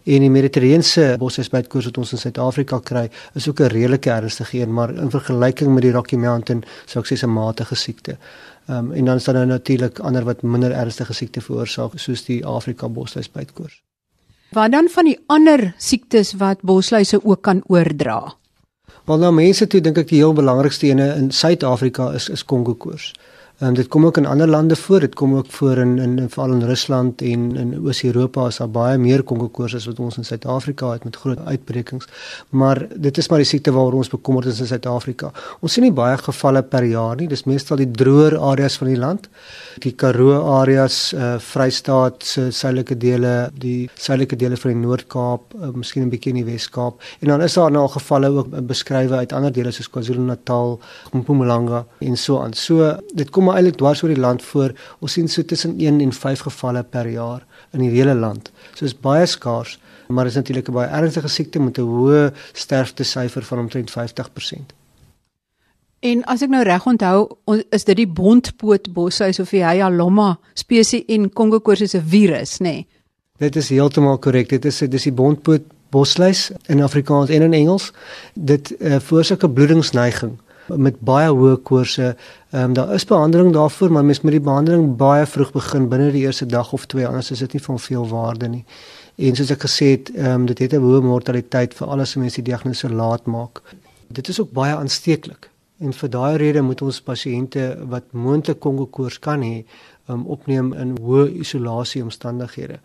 En 0.04 0.24
die 0.24 0.30
Mediterrane 0.30 1.16
bosluisbytkoors 1.18 1.84
wat 1.84 1.98
ons 1.98 2.12
in 2.12 2.18
Suid-Afrika 2.18 2.80
kry, 2.82 3.10
is 3.34 3.48
ook 3.48 3.60
'n 3.60 3.70
redelike 3.70 4.10
ernstige 4.10 4.60
een, 4.60 4.72
maar 4.72 4.94
in 4.94 5.10
vergelyking 5.10 5.74
met 5.74 5.82
die 5.82 5.92
Rocky 5.92 6.16
Mountain 6.16 6.64
sou 6.86 7.04
ek 7.04 7.10
sê 7.10 7.22
'n 7.22 7.32
matige 7.32 7.74
siekte. 7.74 8.16
Ehm 8.66 8.78
um, 8.78 8.92
en 8.92 9.04
dan 9.04 9.16
is 9.16 9.24
daar 9.24 9.34
nou 9.34 9.46
natuurlik 9.46 9.98
ander 9.98 10.24
wat 10.24 10.42
minder 10.42 10.72
ernstige 10.72 11.12
siekte 11.12 11.40
veroorsaak 11.40 11.98
soos 11.98 12.24
die 12.24 12.46
Afrika 12.46 12.88
bosluisbytkoors. 12.88 13.82
Wat 14.52 14.70
dan 14.70 14.88
van 14.88 15.04
die 15.04 15.18
ander 15.26 15.74
siektes 15.78 16.32
wat 16.32 16.60
bosluise 16.60 17.24
ook 17.24 17.42
kan 17.42 17.62
oordra? 17.66 18.34
Wel 19.04 19.18
nou 19.18 19.32
mense 19.32 19.66
toe 19.66 19.80
dink 19.80 19.98
ek 19.98 20.08
die 20.08 20.18
heel 20.18 20.32
belangrikste 20.32 20.86
ene 20.86 21.14
in 21.14 21.30
Suid-Afrika 21.30 22.12
is 22.12 22.28
is 22.28 22.44
Kongo 22.44 22.74
koors. 22.74 23.12
Um, 23.62 23.74
dit 23.78 23.86
kom 23.88 24.06
ook 24.06 24.16
in 24.16 24.26
ander 24.26 24.48
lande 24.48 24.76
voor. 24.76 25.00
Dit 25.00 25.14
kom 25.14 25.36
ook 25.36 25.46
voor 25.46 25.76
in 25.76 25.98
in 25.98 26.30
veral 26.30 26.52
in 26.52 26.62
Rusland 26.62 27.22
en 27.22 27.56
in 27.56 27.86
Oos-Europa 27.86 28.46
is 28.46 28.56
daar 28.56 28.70
baie 28.70 28.98
meer 28.98 29.22
kongokoors 29.22 29.74
as 29.74 29.84
wat 29.86 29.98
ons 29.98 30.16
in 30.16 30.24
Suid-Afrika 30.24 30.90
het 30.90 31.04
met 31.04 31.16
groot 31.16 31.38
uitbrekings. 31.44 32.08
Maar 32.48 32.86
dit 32.96 33.18
is 33.18 33.28
maar 33.28 33.38
die 33.38 33.46
siekte 33.46 33.72
waaroor 33.72 33.92
ons 33.92 34.08
bekommerd 34.08 34.46
is 34.46 34.60
in 34.60 34.66
Suid-Afrika. 34.66 35.30
Ons 35.60 35.72
sien 35.72 35.86
nie 35.86 35.92
baie 35.92 36.16
gevalle 36.18 36.62
per 36.62 36.82
jaar 36.84 37.16
nie. 37.16 37.28
Dis 37.28 37.44
meestal 37.44 37.76
die 37.76 37.90
droër 37.90 38.36
areas 38.38 38.76
van 38.76 38.90
die 38.90 38.96
land. 38.98 39.28
Die 39.78 39.92
Karoo 39.92 40.40
areas, 40.58 41.12
uh, 41.12 41.36
Vrystaat 41.38 42.24
se 42.24 42.50
suidelike 42.50 42.98
dele, 42.98 43.50
die 43.54 43.86
suidelike 43.94 44.36
dele 44.36 44.56
van 44.56 44.74
die 44.74 44.80
Noord-Kaap, 44.80 45.54
uh, 45.54 45.70
miskien 45.70 46.02
'n 46.02 46.10
bietjie 46.10 46.34
in 46.34 46.42
die 46.42 46.50
Wes-Kaap. 46.50 47.00
En 47.20 47.28
dan 47.28 47.42
is 47.42 47.54
daar 47.54 47.70
nou 47.70 47.82
al 47.82 47.94
gevalle 47.94 48.28
ook 48.28 48.66
beskrywe 48.66 49.16
uit 49.16 49.32
ander 49.32 49.52
dele 49.52 49.70
soos 49.70 49.88
KwaZulu-Natal, 49.88 50.80
Mpumalanga 51.12 51.86
en 52.00 52.16
so 52.16 52.42
aan. 52.42 52.52
So 52.52 52.98
dit 53.14 53.30
kom 53.30 53.51
maar 53.52 53.60
eintlik 53.60 53.80
dwars 53.80 54.00
oor 54.02 54.12
die 54.14 54.20
land 54.20 54.42
voor. 54.48 54.72
Ons 55.04 55.18
sien 55.18 55.28
so 55.28 55.44
tussen 55.44 55.76
1 55.78 56.00
en 56.00 56.12
5 56.12 56.44
gevalle 56.48 56.82
per 56.82 57.08
jaar 57.12 57.44
in 57.76 57.84
die 57.84 57.90
hele 57.92 58.14
land. 58.16 58.50
So 58.74 58.88
is 58.88 58.96
baie 58.96 59.26
skaars, 59.28 59.78
maar 60.08 60.26
is 60.26 60.38
natuurlik 60.40 60.68
'n 60.68 60.72
baie 60.72 60.88
ernstige 60.88 61.28
siekte 61.28 61.60
met 61.60 61.78
'n 61.78 61.82
hoë 61.82 62.32
sterftesyfer 62.52 63.42
van 63.42 63.58
omtrent 63.58 63.90
50%. 63.90 64.72
En 66.00 66.24
as 66.24 66.42
ek 66.42 66.48
nou 66.48 66.62
reg 66.62 66.86
onthou, 66.86 67.28
is 67.70 67.84
dit 67.84 67.96
die 67.96 68.08
bontpoot 68.08 68.92
boshuis 68.92 69.38
of 69.38 69.50
die 69.50 69.64
Hyalomma 69.64 70.38
spesies 70.54 71.04
en 71.06 71.32
Kongo 71.32 71.60
koors 71.60 71.80
is 71.80 71.94
'n 71.94 72.02
virus, 72.04 72.58
nê? 72.58 72.62
Nee? 72.62 72.86
Dit 73.38 73.56
is 73.56 73.68
heeltemal 73.68 74.18
korrek. 74.18 74.48
Dit 74.48 74.64
is 74.64 74.78
dis 74.78 75.02
die 75.02 75.12
bontpoot 75.12 75.62
bosluis 75.90 76.50
in 76.66 76.82
Afrikaans 76.82 77.30
en 77.30 77.42
in 77.42 77.52
Engels. 77.52 77.92
Dit 78.34 78.74
uh, 78.78 78.98
veroorsaak 78.98 79.42
'n 79.44 79.52
bloedingsneiging 79.52 80.38
met 80.66 81.00
baie 81.00 81.30
hoë 81.30 81.56
koorse. 81.62 82.16
Ehm 82.50 82.64
um, 82.64 82.72
daar 82.72 82.94
is 82.94 83.04
behandeling 83.04 83.52
daarvoor, 83.52 83.92
maar 83.92 84.04
mens 84.04 84.20
moet 84.20 84.32
die 84.32 84.40
behandeling 84.40 84.96
baie 84.96 85.26
vroeg 85.26 85.52
begin 85.52 85.88
binne 85.88 86.10
die 86.12 86.24
eerste 86.26 86.46
dag 86.46 86.72
of 86.72 86.86
twee 86.86 87.06
anders 87.06 87.30
is 87.30 87.38
dit 87.38 87.52
nie 87.52 87.62
van 87.62 87.78
veel 87.78 88.08
waarde 88.08 88.48
nie. 88.48 88.64
En 89.16 89.36
soos 89.36 89.50
ek 89.50 89.64
gesê 89.68 89.90
het, 89.96 90.10
ehm 90.14 90.40
um, 90.40 90.46
dit 90.46 90.58
het 90.58 90.72
'n 90.72 90.84
hoë 90.84 91.02
mortaliteit 91.02 91.74
vir 91.74 91.88
alles 91.88 92.16
mense 92.16 92.42
die 92.42 92.50
diagnose 92.52 92.88
laat 92.88 93.26
maak. 93.26 93.62
Dit 94.08 94.28
is 94.28 94.40
ook 94.40 94.50
baie 94.52 94.74
aansteeklik. 94.74 95.50
En 95.82 95.92
vir 95.92 96.10
daai 96.10 96.36
rede 96.36 96.62
moet 96.62 96.82
ons 96.82 97.00
pasiënte 97.00 97.62
wat 97.90 98.12
moontlik 98.12 98.60
Kongo 98.60 98.86
koors 98.86 99.18
kan 99.18 99.42
hê, 99.42 99.64
um, 100.08 100.26
opneem 100.26 100.72
in 100.72 100.96
hoë 101.00 101.28
isolasie 101.44 102.02
omstandighede 102.02 102.80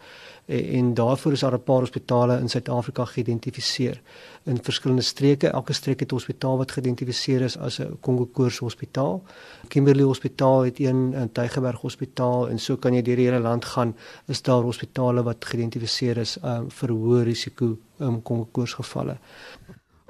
en, 0.47 0.65
en 0.65 0.93
daarvoor 0.93 1.31
is 1.31 1.39
daar 1.39 1.53
'n 1.53 1.63
paar 1.63 1.79
hospitale 1.79 2.39
in 2.39 2.49
Suid-Afrika 2.49 3.05
geïdentifiseer 3.05 4.01
in 4.43 4.63
verskillende 4.63 5.01
streke. 5.03 5.47
Elke 5.47 5.73
streek 5.73 5.99
het 5.99 6.11
'n 6.11 6.13
hospitaal 6.13 6.57
wat 6.57 6.71
geïdentifiseer 6.71 7.41
is 7.41 7.57
as 7.57 7.79
'n 7.79 7.97
Kongo 7.99 8.25
Koors 8.25 8.57
Hospitaal. 8.57 9.23
Kimberley 9.67 10.03
Hospitaal 10.03 10.61
het 10.61 10.79
een 10.79 11.13
in 11.13 11.31
Tygerberg 11.31 11.81
Hospitaal 11.81 12.49
en 12.49 12.59
so 12.59 12.77
kan 12.77 12.93
jy 12.93 13.01
deur 13.01 13.15
die 13.15 13.25
hele 13.25 13.39
land 13.39 13.65
gaan. 13.65 13.95
Is 14.27 14.41
daar 14.41 14.61
hospitale 14.61 15.23
wat 15.23 15.45
geïdentifiseer 15.45 16.17
is 16.17 16.37
um, 16.43 16.71
vir 16.71 16.89
hoë 16.89 17.23
risiko 17.23 17.77
um, 17.99 18.21
Kongo 18.21 18.47
Koors 18.51 18.73
gevalle. 18.73 19.17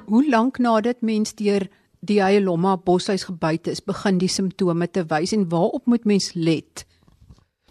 Hoe 0.05 0.29
lank 0.29 0.57
nadat 0.57 1.01
mens 1.01 1.35
deur 1.35 1.67
die 1.99 2.23
Hyalomma 2.23 2.77
boshuis 2.77 3.23
gebyt 3.23 3.67
is, 3.67 3.83
begin 3.83 4.17
die 4.17 4.29
simptome 4.29 4.91
te 4.91 5.05
wys 5.05 5.31
en 5.31 5.49
waarop 5.49 5.85
moet 5.85 6.05
mens 6.05 6.33
let? 6.33 6.85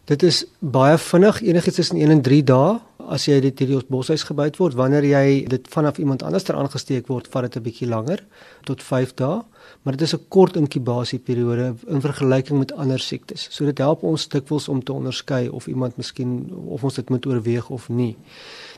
Dit 0.07 0.23
is 0.23 0.45
baie 0.63 0.95
vinnig, 1.03 1.41
enigiets 1.43 1.81
tussen 1.81 1.99
1 1.99 2.13
en 2.15 2.21
3 2.23 2.45
dae 2.47 2.75
as 3.11 3.25
jy 3.27 3.41
dit 3.43 3.59
hierdie 3.59 3.79
boshuis 3.91 4.23
gebyt 4.27 4.59
word. 4.61 4.77
Wanneer 4.79 5.03
jy 5.07 5.25
dit 5.51 5.67
vanaf 5.71 5.99
iemand 5.99 6.23
anders 6.27 6.47
ter 6.47 6.55
aangesteek 6.59 7.09
word, 7.11 7.27
vat 7.31 7.47
dit 7.47 7.57
'n 7.57 7.63
bietjie 7.63 7.89
langer, 7.89 8.23
tot 8.65 8.83
5 8.83 9.15
dae, 9.19 9.43
maar 9.83 9.97
dit 9.97 10.03
is 10.03 10.15
'n 10.15 10.25
kort 10.29 10.57
inkubasieperiode 10.57 11.75
in 11.89 12.01
vergelyking 12.01 12.59
met 12.59 12.73
ander 12.73 12.99
siektes. 12.99 13.49
So 13.51 13.65
dit 13.65 13.79
help 13.79 14.03
ons 14.03 14.29
dikwels 14.29 14.69
om 14.69 14.83
te 14.83 14.93
onderskei 14.93 15.49
of 15.49 15.67
iemand 15.67 15.97
miskien 15.97 16.53
of 16.69 16.85
ons 16.85 16.95
dit 16.95 17.11
moet 17.11 17.27
oorweeg 17.27 17.71
of 17.71 17.89
nie. 17.89 18.17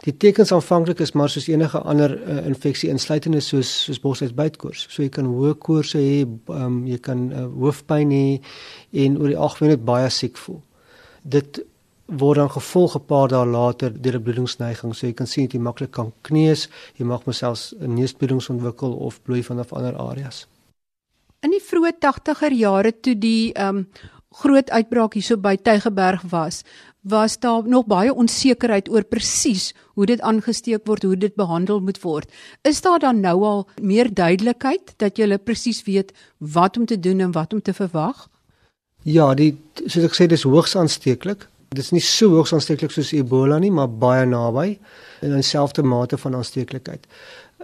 Die 0.03 0.17
tekens 0.17 0.53
aanvanklik 0.53 1.01
is 1.01 1.13
maar 1.13 1.29
soos 1.29 1.49
enige 1.49 1.79
ander 1.79 2.11
uh, 2.29 2.47
infeksie 2.47 2.89
insluitende 2.89 3.41
soos 3.41 3.85
soos 3.85 4.01
boshuisbytkoors. 4.01 4.87
So 4.89 5.03
jy 5.03 5.09
kan 5.09 5.25
hoë 5.25 5.59
koorse 5.59 5.99
hê, 5.99 6.27
um, 6.47 6.87
jy 6.87 6.99
kan 6.99 7.33
uh, 7.33 7.45
hoofpyn 7.61 8.11
hê 8.11 8.41
en 8.93 9.19
oor 9.19 9.29
die 9.29 9.37
algemeen 9.37 9.71
net 9.71 9.85
baie 9.85 10.09
siek 10.11 10.37
voel 10.37 10.63
dit 11.23 11.65
word 12.09 12.37
dan 12.37 12.51
gevolg 12.51 12.97
'n 12.97 13.05
paar 13.07 13.29
dae 13.29 13.47
later 13.47 14.03
deur 14.03 14.17
'n 14.17 14.23
bloedingsneiging. 14.23 14.95
So 14.95 15.07
jy 15.07 15.13
kan 15.13 15.27
sien 15.27 15.49
jy 15.49 15.59
maklik 15.59 15.91
kan 15.91 16.13
kneus, 16.23 16.69
jy 16.97 17.05
mag 17.05 17.27
myself 17.27 17.73
'n 17.81 17.95
neusbloedings 17.95 18.49
ontwikkel 18.49 18.93
of 18.93 19.23
bloei 19.23 19.43
vanaf 19.43 19.73
ander 19.73 19.97
areas. 19.97 20.47
In 21.41 21.51
die 21.51 21.63
vroeë 21.63 21.93
80er 22.01 22.53
jare 22.53 22.93
toe 23.01 23.19
die 23.19 23.53
ehm 23.53 23.77
um, 23.77 23.89
groot 24.31 24.71
uitbraak 24.71 25.15
hierso 25.15 25.37
by 25.37 25.57
Tygerberg 25.57 26.23
was, 26.31 26.63
was 27.01 27.39
daar 27.39 27.69
nog 27.69 27.87
baie 27.87 28.15
onsekerheid 28.15 28.91
oor 28.91 29.05
presies 29.05 29.75
hoe 29.95 30.07
dit 30.07 30.21
aangesteek 30.21 30.87
word, 30.87 31.03
hoe 31.03 31.17
dit 31.17 31.35
behandel 31.35 31.81
moet 31.81 32.01
word. 32.03 32.33
Is 32.63 32.81
daar 32.81 32.99
dan 32.99 33.21
nou 33.21 33.45
al 33.45 33.69
meer 33.81 34.15
duidelikheid 34.15 34.95
dat 34.97 35.19
jy 35.19 35.39
presies 35.39 35.83
weet 35.83 36.13
wat 36.39 36.77
om 36.77 36.87
te 36.87 37.01
doen 37.01 37.21
en 37.21 37.33
wat 37.33 37.53
om 37.53 37.63
te 37.63 37.73
verwag? 37.73 38.29
Ja, 39.09 39.31
die 39.39 39.55
soos 39.87 40.05
ek 40.05 40.17
sê 40.17 40.27
dis 40.29 40.45
hoogs 40.45 40.75
aansteeklik. 40.77 41.47
Dit 41.73 41.85
is 41.85 41.93
nie 41.95 42.03
so 42.05 42.33
hoogs 42.35 42.53
aansteeklik 42.57 42.93
soos 42.93 43.15
Ebola 43.17 43.57
nie, 43.63 43.71
maar 43.73 43.89
baie 43.89 44.27
naby 44.29 44.75
in 45.25 45.33
dieselfde 45.33 45.85
mate 45.87 46.19
van 46.21 46.37
aansteeklikheid. 46.39 47.07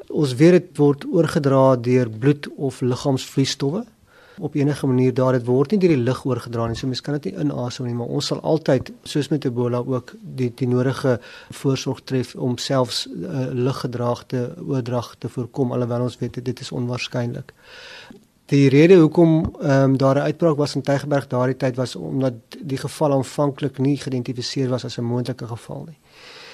Ons 0.09 0.37
weet 0.41 0.57
dit 0.57 0.71
word 0.81 1.05
oorgedra 1.13 1.65
deur 1.81 2.09
bloed 2.09 2.49
of 2.57 2.81
liggaamsvloeistowwe 2.85 3.85
op 4.39 4.55
enige 4.55 4.87
manier 4.87 5.15
daar 5.15 5.37
dit 5.37 5.45
word 5.47 5.71
nie 5.71 5.79
deur 5.79 5.93
die 5.95 6.03
lug 6.03 6.25
oorgedra 6.27 6.67
nie 6.67 6.79
so 6.79 6.89
mens 6.91 7.03
kan 7.07 7.15
dit 7.19 7.29
nie 7.31 7.45
inasem 7.45 7.87
nie 7.87 7.95
maar 7.95 8.11
ons 8.11 8.33
sal 8.33 8.41
altyd 8.43 8.91
soos 9.07 9.31
met 9.31 9.47
Ebola 9.47 9.79
ook 9.87 10.11
die 10.41 10.51
die 10.59 10.67
nodige 10.67 11.21
voorsorg 11.61 12.01
tref 12.11 12.35
om 12.35 12.57
selfs 12.59 13.05
uh, 13.07 13.47
luggedraagde 13.55 14.43
oordrag 14.65 15.13
te 15.23 15.31
voorkom 15.31 15.73
alhoewel 15.77 16.09
ons 16.09 16.19
weet 16.19 16.41
dit 16.45 16.65
is 16.67 16.73
onwaarskynlik 16.75 17.55
Die 18.53 18.69
rede 18.69 18.99
hoekom 19.01 19.55
ehm 19.61 19.83
um, 19.83 19.97
daar 19.97 20.17
'n 20.17 20.27
uitbraak 20.29 20.57
was 20.57 20.75
in 20.75 20.83
Tygerberg 20.83 21.27
daardie 21.27 21.57
tyd 21.57 21.77
was 21.77 21.97
omdat 21.97 22.35
die 22.61 22.77
geval 22.77 23.13
aanvanklik 23.13 23.79
nie 23.79 23.97
geïdentifiseer 23.97 24.69
was 24.69 24.85
as 24.85 24.99
'n 24.99 25.05
moontlike 25.05 25.47
geval 25.47 25.85
nie. 25.85 25.99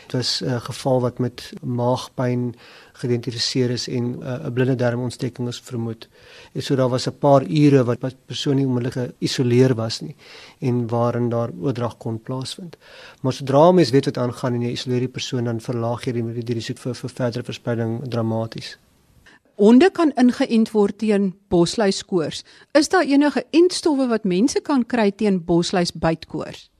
Dit 0.07 0.13
was 0.13 0.41
'n 0.41 0.45
uh, 0.45 0.61
geval 0.61 1.01
wat 1.01 1.19
met 1.19 1.53
maagpyn 1.63 2.55
geïdentifiseer 2.93 3.71
is 3.71 3.89
en 3.89 4.05
uh, 4.05 4.33
'n 4.33 4.47
uh, 4.47 4.53
blinde 4.53 4.75
darmontsteking 4.75 5.49
is 5.49 5.61
vermoed. 5.61 6.09
En 6.53 6.63
so 6.63 6.75
daar 6.75 6.89
was 6.89 7.07
'n 7.07 7.19
paar 7.19 7.43
ure 7.43 7.85
wat 7.85 8.01
wat 8.01 8.15
persoon 8.27 8.57
nie 8.57 8.67
onmiddellik 8.67 9.15
geïsoleer 9.19 9.75
was 9.75 10.01
nie 10.01 10.17
en 10.59 10.87
waarin 10.89 11.29
daar 11.29 11.51
oordrag 11.61 11.97
kon 11.97 12.23
plaasvind. 12.23 12.77
Maar 13.21 13.33
sodra 13.33 13.73
mens 13.73 13.91
weet 13.91 14.05
wat 14.05 14.19
aangaan 14.19 14.55
en 14.55 14.63
jy 14.63 14.71
isoleer 14.71 15.01
die 15.01 15.17
persoon 15.19 15.45
dan 15.45 15.61
verlaag 15.61 16.05
jy 16.05 16.13
die, 16.13 16.45
die 16.45 16.55
risiko 16.55 16.81
vir, 16.81 16.95
vir 16.95 17.11
verdere 17.11 17.45
verspreiding 17.45 18.09
dramaties. 18.09 18.79
Honde 19.61 19.91
kan 19.93 20.09
ingeënt 20.17 20.71
word 20.73 21.03
teen 21.03 21.35
bosluiskoors. 21.53 22.39
Is 22.73 22.89
daar 22.89 23.05
enige 23.05 23.43
entstowwe 23.53 24.07
wat 24.09 24.25
mense 24.25 24.63
kan 24.65 24.87
kry 24.89 25.11
teen 25.13 25.43
bosluisbytkoors? 25.45 26.71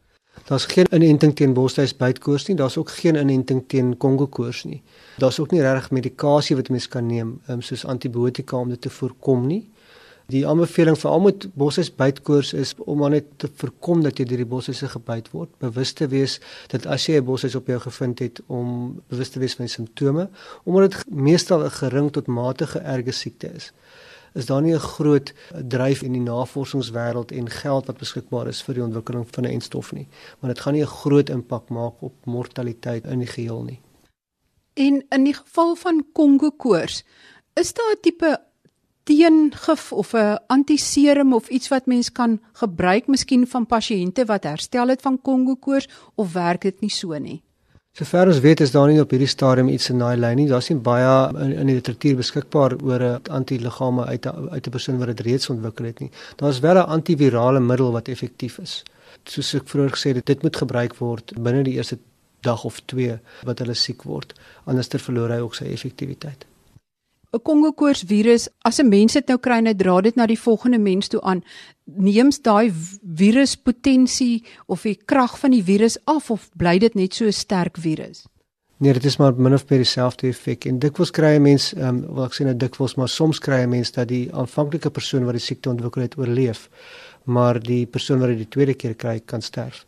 Daar's 0.49 0.65
geen 0.65 0.89
inenting 0.89 1.35
teen 1.37 1.53
bosluisbytkoors 1.53 2.47
nie, 2.49 2.57
daar's 2.57 2.79
ook 2.81 2.91
geen 3.03 3.21
inenting 3.21 3.67
teen 3.69 3.97
kongokoors 3.97 4.63
nie. 4.65 4.81
Daar's 5.21 5.39
ook 5.45 5.53
nie 5.53 5.61
regtig 5.61 5.91
medikasie 5.91 6.57
wat 6.57 6.73
mens 6.73 6.89
kan 6.89 7.07
neem, 7.07 7.35
um, 7.53 7.61
soos 7.61 7.85
antibiotika 7.85 8.57
om 8.57 8.73
dit 8.73 8.81
te 8.81 8.91
voorkom 8.91 9.45
nie. 9.47 9.61
Die 10.31 10.43
aanbeveling 10.47 10.99
vir 11.01 11.11
almal 11.11 11.33
met 11.33 11.47
bosluisbytkoors 11.59 12.53
is 12.55 12.75
om 12.79 13.01
maar 13.03 13.11
net 13.11 13.31
te 13.43 13.49
voorkom 13.63 14.05
dat 14.05 14.21
jy 14.21 14.27
deur 14.31 14.43
die 14.45 14.51
bosluise 14.53 14.89
gebyt 14.93 15.31
word, 15.35 15.51
bewus 15.63 15.93
te 15.99 16.07
wees 16.13 16.39
dat 16.71 16.87
as 16.87 17.07
jy 17.09 17.19
'n 17.19 17.25
bosluis 17.25 17.57
op 17.57 17.67
jou 17.67 17.81
gevind 17.81 18.19
het 18.19 18.41
om 18.47 19.03
bewus 19.09 19.31
te 19.31 19.41
wees 19.41 19.55
van 19.55 19.67
die 19.67 19.75
simptome, 19.75 20.29
omdat 20.65 20.91
dit 20.91 21.05
meestal 21.11 21.65
'n 21.65 21.71
gering 21.71 22.13
tot 22.13 22.27
matige 22.27 22.79
erge 22.79 23.13
siekte 23.13 23.51
is 23.55 23.73
is 24.35 24.47
daar 24.47 24.63
nie 24.63 24.75
'n 24.75 24.79
groot 24.79 25.33
dryf 25.69 26.03
in 26.03 26.13
die 26.13 26.21
navorsingswêreld 26.21 27.33
en 27.33 27.51
geld 27.51 27.87
wat 27.87 27.99
beskikbaar 27.99 28.47
is 28.47 28.63
vir 28.63 28.75
die 28.75 28.83
ontwikkeling 28.83 29.27
van 29.31 29.45
'n 29.45 29.51
enstof 29.51 29.93
nie. 29.93 30.09
Maar 30.39 30.55
dit 30.55 30.61
gaan 30.61 30.73
nie 30.73 30.83
'n 30.83 30.97
groot 31.03 31.29
impak 31.29 31.69
maak 31.69 31.95
op 31.99 32.15
mortaliteit 32.25 33.05
in 33.05 33.19
die 33.19 33.27
geheel 33.27 33.63
nie. 33.63 33.81
En 34.75 35.05
in 35.09 35.25
die 35.25 35.35
geval 35.35 35.75
van 35.75 36.07
Kongo 36.13 36.51
koors, 36.51 37.05
is 37.55 37.73
daar 37.73 37.93
'n 37.93 38.01
tipe 38.01 38.41
teengif 39.03 39.93
of 39.93 40.13
'n 40.15 40.39
antiserum 40.47 41.33
of 41.33 41.49
iets 41.49 41.69
wat 41.69 41.87
mens 41.87 42.13
kan 42.13 42.41
gebruik 42.53 43.07
miskien 43.07 43.47
van 43.47 43.67
pasiënte 43.67 44.25
wat 44.25 44.45
herstel 44.45 44.89
het 44.89 45.03
van 45.03 45.23
Kongo 45.23 45.57
koors 45.57 45.89
of 46.15 46.33
werk 46.33 46.61
dit 46.61 46.81
nie 46.81 46.91
so 46.91 47.19
nie? 47.19 47.43
Sover 47.93 48.29
ons 48.31 48.39
weet 48.39 48.61
is 48.61 48.71
daar 48.71 48.87
nie 48.87 49.01
op 49.03 49.11
hierdie 49.11 49.29
stadium 49.29 49.69
iets 49.69 49.89
in 49.91 49.99
daai 49.99 50.17
lyn 50.17 50.37
nie. 50.39 50.47
Daar's 50.49 50.69
nie 50.71 50.79
baie 50.79 51.15
in, 51.43 51.53
in 51.53 51.67
die 51.67 51.75
literatuur 51.75 52.21
beskikbaar 52.21 52.77
oor 52.87 53.03
'n 53.03 53.33
antiliggame 53.39 54.05
uit 54.05 54.27
uit 54.27 54.67
'n 54.67 54.71
persoon 54.71 54.99
wat 54.99 55.11
dit 55.11 55.21
reeds 55.27 55.51
ontwikkel 55.51 55.85
het 55.85 56.01
nie. 56.01 56.11
Daar's 56.37 56.61
wel 56.61 56.77
'n 56.79 56.87
antivirale 56.97 57.61
middel 57.61 57.91
wat 57.93 58.09
effektief 58.09 58.59
is. 58.59 58.83
Soos 59.25 59.55
ek 59.55 59.69
vroeër 59.69 59.91
gesê 59.91 60.15
het, 60.15 60.27
dit 60.27 60.43
moet 60.43 60.57
gebruik 60.57 60.95
word 60.99 61.33
binne 61.43 61.63
die 61.63 61.75
eerste 61.75 61.99
dag 62.41 62.65
of 62.65 62.81
2 62.87 63.19
wat 63.45 63.59
hulle 63.59 63.75
siek 63.75 64.03
word. 64.03 64.35
Anders 64.65 64.89
verloor 64.89 65.31
hy 65.31 65.41
ook 65.41 65.55
sy 65.55 65.65
effektiwiteit. 65.65 66.50
'n 67.33 67.43
Kongo 67.43 67.71
koors 67.73 68.03
virus, 68.03 68.49
as 68.63 68.81
'n 68.81 68.89
mens 68.89 69.13
dit 69.13 69.29
nou 69.29 69.39
kry 69.39 69.61
hy 69.63 69.75
dra 69.75 70.01
dit 70.01 70.17
na 70.17 70.27
die 70.27 70.39
volgende 70.39 70.79
mens 70.79 71.09
toe 71.09 71.21
aan, 71.21 71.43
neems 71.85 72.43
daai 72.43 72.73
virus 73.15 73.55
potensie 73.57 74.45
of 74.67 74.83
die 74.83 74.99
krag 75.05 75.39
van 75.39 75.51
die 75.51 75.63
virus 75.63 75.97
af 76.07 76.31
of 76.31 76.51
bly 76.57 76.79
dit 76.79 76.95
net 76.95 77.15
so 77.15 77.25
'n 77.27 77.33
sterk 77.33 77.77
virus? 77.77 78.27
Nee, 78.79 78.93
dit 78.93 79.05
is 79.05 79.19
maar 79.19 79.35
min 79.35 79.55
of 79.55 79.69
meer 79.69 79.79
dieselfde 79.79 80.27
effek. 80.29 80.65
En 80.65 80.79
dikwels 80.79 81.11
kry 81.11 81.37
'n 81.37 81.43
mens, 81.43 81.75
ehm 81.75 81.89
um, 81.89 82.15
wat 82.15 82.31
ek 82.31 82.35
sê 82.35 82.45
nou 82.45 82.57
dikwels, 82.57 82.95
maar 82.97 83.09
soms 83.09 83.39
kry 83.39 83.63
'n 83.63 83.69
mens 83.69 83.93
dat 83.93 84.09
die 84.09 84.33
aanvanklike 84.33 84.91
persoon 84.91 85.25
wat 85.25 85.33
die 85.35 85.41
siekte 85.41 85.69
ontwikkel 85.69 86.03
het 86.03 86.19
oorleef, 86.19 86.69
maar 87.25 87.61
die 87.61 87.87
persoon 87.87 88.19
wat 88.19 88.29
dit 88.29 88.39
die 88.39 88.49
tweede 88.49 88.75
keer 88.75 88.95
kry 88.95 89.21
kan 89.21 89.43
sterf 89.43 89.87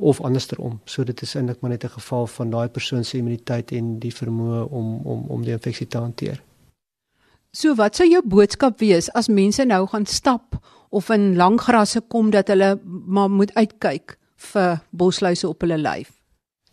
of 0.00 0.20
andersom. 0.20 0.80
So 0.84 1.04
dit 1.04 1.22
is 1.22 1.34
eintlik 1.34 1.60
maar 1.60 1.70
net 1.70 1.84
'n 1.84 1.88
geval 1.88 2.26
van 2.26 2.50
daai 2.50 2.68
persoon 2.68 3.04
se 3.04 3.18
immuniteit 3.18 3.72
en 3.72 3.98
die 3.98 4.14
vermoë 4.14 4.68
om 4.70 5.00
om 5.04 5.24
om 5.28 5.42
die 5.42 5.52
infeksie 5.52 5.86
te 5.86 5.98
hanteer. 5.98 6.42
So 7.52 7.74
wat 7.76 7.98
sou 7.98 8.06
jou 8.08 8.22
boodskap 8.24 8.78
wees 8.80 9.10
as 9.12 9.26
mense 9.28 9.60
nou 9.68 9.82
gaan 9.92 10.06
stap 10.08 10.56
of 10.88 11.10
in 11.12 11.34
lang 11.36 11.58
grasse 11.60 12.00
kom 12.08 12.30
dat 12.32 12.48
hulle 12.48 12.78
maar 12.82 13.28
moet 13.28 13.52
uitkyk 13.52 14.14
vir 14.52 14.78
bosluise 14.96 15.44
op 15.48 15.60
hulle 15.60 15.76
lyf? 15.76 16.21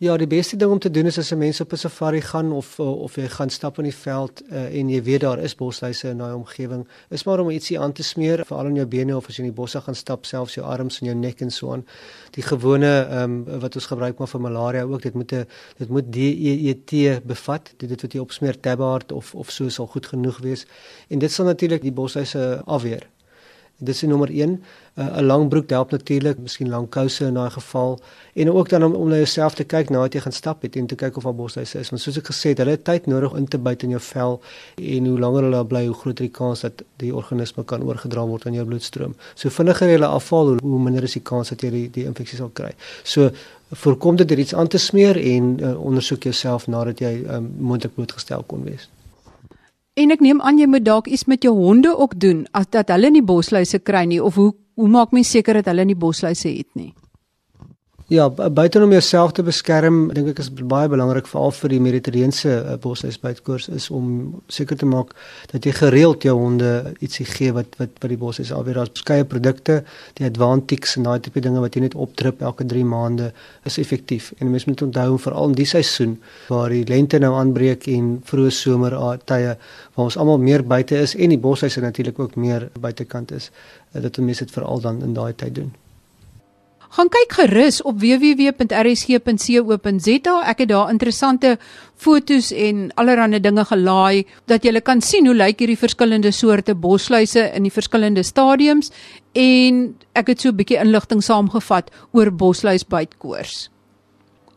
Ja, 0.00 0.14
die 0.16 0.26
beste 0.26 0.56
ding 0.56 0.70
om 0.72 0.78
te 0.80 0.88
doen 0.90 1.04
is 1.10 1.18
as 1.18 1.30
'n 1.30 1.38
mens 1.38 1.60
op 1.60 1.72
'n 1.72 1.76
safari 1.76 2.20
gaan 2.20 2.52
of 2.52 2.78
eh, 2.78 3.02
of 3.02 3.14
jy 3.16 3.28
gaan 3.28 3.50
stap 3.50 3.78
in 3.78 3.84
die 3.84 3.94
veld 3.94 4.42
uh, 4.50 4.78
en 4.78 4.88
jy 4.88 5.02
weet 5.02 5.20
daar 5.20 5.38
is 5.38 5.54
bosluise 5.54 6.08
in 6.08 6.18
daai 6.18 6.34
omgewing, 6.34 6.88
is 7.10 7.24
maar 7.24 7.40
om 7.40 7.50
ietsie 7.50 7.80
aan 7.80 7.92
te 7.92 8.02
smeer 8.02 8.44
veral 8.46 8.66
in 8.66 8.74
jou 8.74 8.86
bene 8.86 9.16
of 9.16 9.28
as 9.28 9.36
jy 9.36 9.44
in 9.44 9.50
die 9.50 9.60
bosse 9.60 9.80
gaan 9.80 9.94
stap, 9.94 10.24
selfs 10.24 10.54
jou 10.54 10.66
arms 10.66 11.00
en 11.00 11.06
jou 11.06 11.16
nek 11.16 11.40
en 11.40 11.50
so 11.50 11.72
aan. 11.72 11.84
Die 12.30 12.42
gewone 12.42 13.06
ehm 13.10 13.22
um, 13.22 13.60
wat 13.60 13.74
ons 13.74 13.86
gebruik 13.86 14.18
maar 14.18 14.28
vir 14.28 14.40
malaria 14.40 14.82
ook, 14.82 15.02
dit 15.02 15.14
moet 15.14 15.32
'n 15.32 15.46
dit 15.76 15.88
moet 15.88 16.12
DEET 16.12 17.20
bevat. 17.26 17.72
Dit 17.76 17.88
dit 17.88 18.02
wat 18.02 18.12
jy 18.12 18.20
opsmeer 18.20 18.60
tabbard 18.60 19.12
of 19.12 19.34
of 19.34 19.50
so 19.50 19.68
sal 19.68 19.86
goed 19.86 20.06
genoeg 20.06 20.38
wees. 20.38 20.66
En 21.08 21.18
dit 21.18 21.32
sal 21.32 21.44
natuurlik 21.44 21.82
die 21.82 21.92
bosluise 21.92 22.62
afweer. 22.64 23.06
Dit 23.80 23.94
is 23.94 24.02
nommer 24.02 24.28
1. 24.28 24.62
Uh, 24.94 25.16
'n 25.16 25.24
Lang 25.24 25.48
broek 25.48 25.70
help 25.70 25.90
natuurlik, 25.90 26.38
miskien 26.38 26.68
lang 26.68 26.88
kouse 26.88 27.24
in 27.24 27.34
daai 27.34 27.50
geval 27.50 27.98
en 28.34 28.50
ook 28.50 28.68
dan 28.68 28.84
om, 28.84 28.94
om 28.94 29.08
na 29.08 29.16
jouself 29.16 29.54
te 29.54 29.64
kyk 29.64 29.88
nadat 29.88 30.12
jy 30.12 30.20
gaan 30.20 30.32
stap 30.32 30.62
het 30.62 30.76
en 30.76 30.86
te 30.86 30.94
kyk 30.94 31.16
of 31.16 31.22
daar 31.22 31.34
bosluise 31.34 31.78
is. 31.78 31.90
Want 31.90 32.02
soos 32.02 32.18
ek 32.20 32.28
gesê 32.28 32.52
het, 32.52 32.58
hulle 32.58 32.76
het 32.76 32.84
tyd 32.84 33.06
nodig 33.06 33.32
om 33.32 33.48
te 33.48 33.58
byt 33.58 33.82
in 33.82 33.96
jou 33.96 34.00
vel 34.00 34.40
en 34.76 35.06
hoe 35.06 35.18
langer 35.18 35.48
hulle 35.48 35.64
bly, 35.64 35.86
hoe 35.86 35.96
groter 36.02 36.28
die 36.28 36.34
kans 36.34 36.60
dat 36.60 36.84
die 36.96 37.14
organisme 37.14 37.64
kan 37.64 37.82
oorgedra 37.82 38.26
word 38.26 38.46
aan 38.46 38.58
jou 38.58 38.66
bloedstroom. 38.68 39.16
So 39.34 39.48
vinniger 39.48 39.88
hulle 39.88 40.06
afval, 40.06 40.46
hoe, 40.46 40.58
hoe 40.62 40.82
minder 40.82 41.02
is 41.02 41.16
die 41.16 41.24
kans 41.24 41.48
dat 41.48 41.64
jy 41.64 41.70
die 41.70 41.88
die 41.90 42.04
infeksie 42.04 42.36
sal 42.38 42.52
kry. 42.52 42.74
So 43.02 43.30
voorkom 43.72 44.16
dit 44.16 44.28
deur 44.28 44.38
iets 44.38 44.54
aan 44.54 44.68
te 44.68 44.78
smeer 44.78 45.16
en 45.16 45.52
uh, 45.60 45.74
ondersoek 45.80 46.28
jouself 46.28 46.66
nadat 46.66 47.00
jy 47.00 47.20
um, 47.28 47.52
moontlik 47.58 47.94
blootgestel 47.94 48.42
kon 48.46 48.64
wees. 48.66 48.90
En 50.00 50.14
ek 50.14 50.22
neem 50.24 50.40
aan 50.40 50.56
jy 50.56 50.68
moet 50.70 50.84
dalk 50.86 51.10
iets 51.12 51.26
met 51.28 51.42
jou 51.44 51.52
honde 51.58 51.90
ook 51.92 52.14
doen 52.20 52.46
as 52.56 52.70
dat 52.72 52.88
hulle 52.88 53.10
nie 53.12 53.24
bosluise 53.26 53.82
kry 53.84 54.06
nie 54.08 54.22
of 54.22 54.38
hoe 54.40 54.52
hoe 54.80 54.88
maak 54.88 55.10
mens 55.12 55.28
seker 55.28 55.58
dat 55.60 55.66
hulle 55.68 55.84
nie 55.84 55.98
bosluise 55.98 56.48
het 56.48 56.68
nie? 56.78 56.94
Ja, 58.10 58.24
buiten 58.30 58.82
om 58.82 58.90
jouself 58.90 59.32
te 59.32 59.42
beskerm, 59.46 60.08
dink 60.10 60.32
ek 60.32 60.40
is 60.42 60.48
baie 60.50 60.88
belangrik 60.90 61.28
veral 61.30 61.52
vir 61.54 61.70
die 61.70 61.76
Mediterrane 61.78 62.50
uh, 62.50 62.72
bosluisbytkoers 62.82 63.68
is 63.70 63.84
om 63.94 64.06
seker 64.50 64.80
te 64.80 64.86
maak 64.90 65.12
dat 65.52 65.68
jy 65.68 65.76
gereeld 65.76 66.24
jou 66.26 66.32
honde 66.34 66.72
ietsie 66.98 67.22
gee 67.28 67.52
wat 67.54 67.76
wat 67.78 67.92
wat 68.02 68.08
die 68.10 68.16
bosluis 68.18 68.50
alweer 68.50 68.80
daar's 68.80 68.90
verskeie 68.96 69.28
produkte, 69.30 69.76
die 70.18 70.26
Advantix 70.26 70.96
en 70.98 71.06
daai 71.06 71.22
tipe 71.22 71.38
dinge 71.44 71.62
wat 71.62 71.78
jy 71.78 71.84
net 71.84 71.94
opdrip 71.94 72.42
elke 72.42 72.66
3 72.72 72.82
maande 72.82 73.28
is 73.70 73.78
effektief. 73.78 74.32
En 74.40 74.50
mens 74.50 74.66
moet 74.66 74.82
onthou 74.88 75.14
veral 75.28 75.52
in 75.52 75.54
die 75.60 75.68
seisoen 75.70 76.16
waar 76.48 76.74
die 76.74 76.82
lente 76.90 77.20
nou 77.22 77.30
aanbreek 77.38 77.86
en 77.94 78.16
vroeë 78.26 78.56
somer 78.56 78.96
tye 79.30 79.54
waar 79.54 80.08
ons 80.08 80.18
almal 80.18 80.42
meer 80.42 80.66
buite 80.66 80.98
is 80.98 81.14
en 81.14 81.30
die 81.30 81.38
bosluise 81.38 81.86
natuurlik 81.86 82.18
ook 82.18 82.34
meer 82.34 82.72
buitekant 82.74 83.30
is, 83.38 83.52
uh, 83.94 84.02
dat 84.02 84.18
mense 84.18 84.48
dit 84.50 84.56
veral 84.58 84.82
dan 84.82 84.98
in 85.06 85.14
daai 85.14 85.30
tyd 85.30 85.54
doen. 85.62 85.70
Gaan 86.90 87.06
kyk 87.06 87.32
gerus 87.38 87.76
op 87.86 88.00
www.rsg.co.za. 88.02 89.22
Ek 90.50 90.58
het 90.58 90.68
daar 90.72 90.90
interessante 90.90 91.52
fotos 91.94 92.50
en 92.50 92.90
allerlei 92.98 93.38
dinge 93.38 93.62
gelaai 93.68 94.26
dat 94.50 94.64
jy 94.66 94.80
kan 94.82 94.98
sien 95.00 95.26
hoe 95.30 95.36
lyk 95.36 95.62
hierdie 95.62 95.78
verskillende 95.78 96.32
soorte 96.34 96.74
bosluise 96.74 97.46
in 97.54 97.62
die 97.62 97.70
verskillende 97.70 98.22
stadiums 98.26 98.90
en 99.38 99.94
ek 100.18 100.26
het 100.34 100.40
so 100.40 100.48
'n 100.50 100.56
bietjie 100.56 100.82
inligting 100.82 101.22
saamgevat 101.22 101.90
oor 102.12 102.30
bosluisbytkoors. 102.32 103.70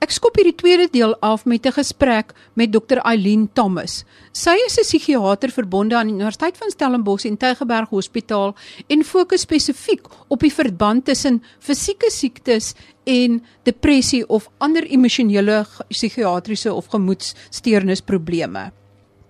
Ek 0.03 0.11
skop 0.11 0.35
hierdie 0.35 0.57
tweede 0.59 0.89
deel 0.91 1.13
af 1.23 1.45
met 1.47 1.65
'n 1.65 1.71
gesprek 1.71 2.33
met 2.59 2.73
Dr. 2.73 2.99
Eileen 3.07 3.47
Thomas. 3.53 4.03
Sy 4.33 4.55
is 4.67 4.77
'n 4.77 4.83
psigiater 4.83 5.49
verbonde 5.49 5.95
aan 5.95 6.07
die 6.07 6.15
Universiteit 6.15 6.57
van 6.57 6.69
Stellenbosch 6.71 7.25
en 7.25 7.37
Tygerberg 7.37 7.89
Hospitaal 7.89 8.55
en 8.87 9.03
fokus 9.03 9.41
spesifiek 9.41 10.05
op 10.27 10.39
die 10.39 10.53
verband 10.53 11.05
tussen 11.05 11.41
fisieke 11.59 12.11
siektes 12.11 12.73
en 13.05 13.43
depressie 13.63 14.27
of 14.27 14.49
ander 14.57 14.83
emosionele 14.83 15.65
psigiatriese 15.87 16.73
of 16.73 16.87
gemoedsteurnisprobleme. 16.87 18.82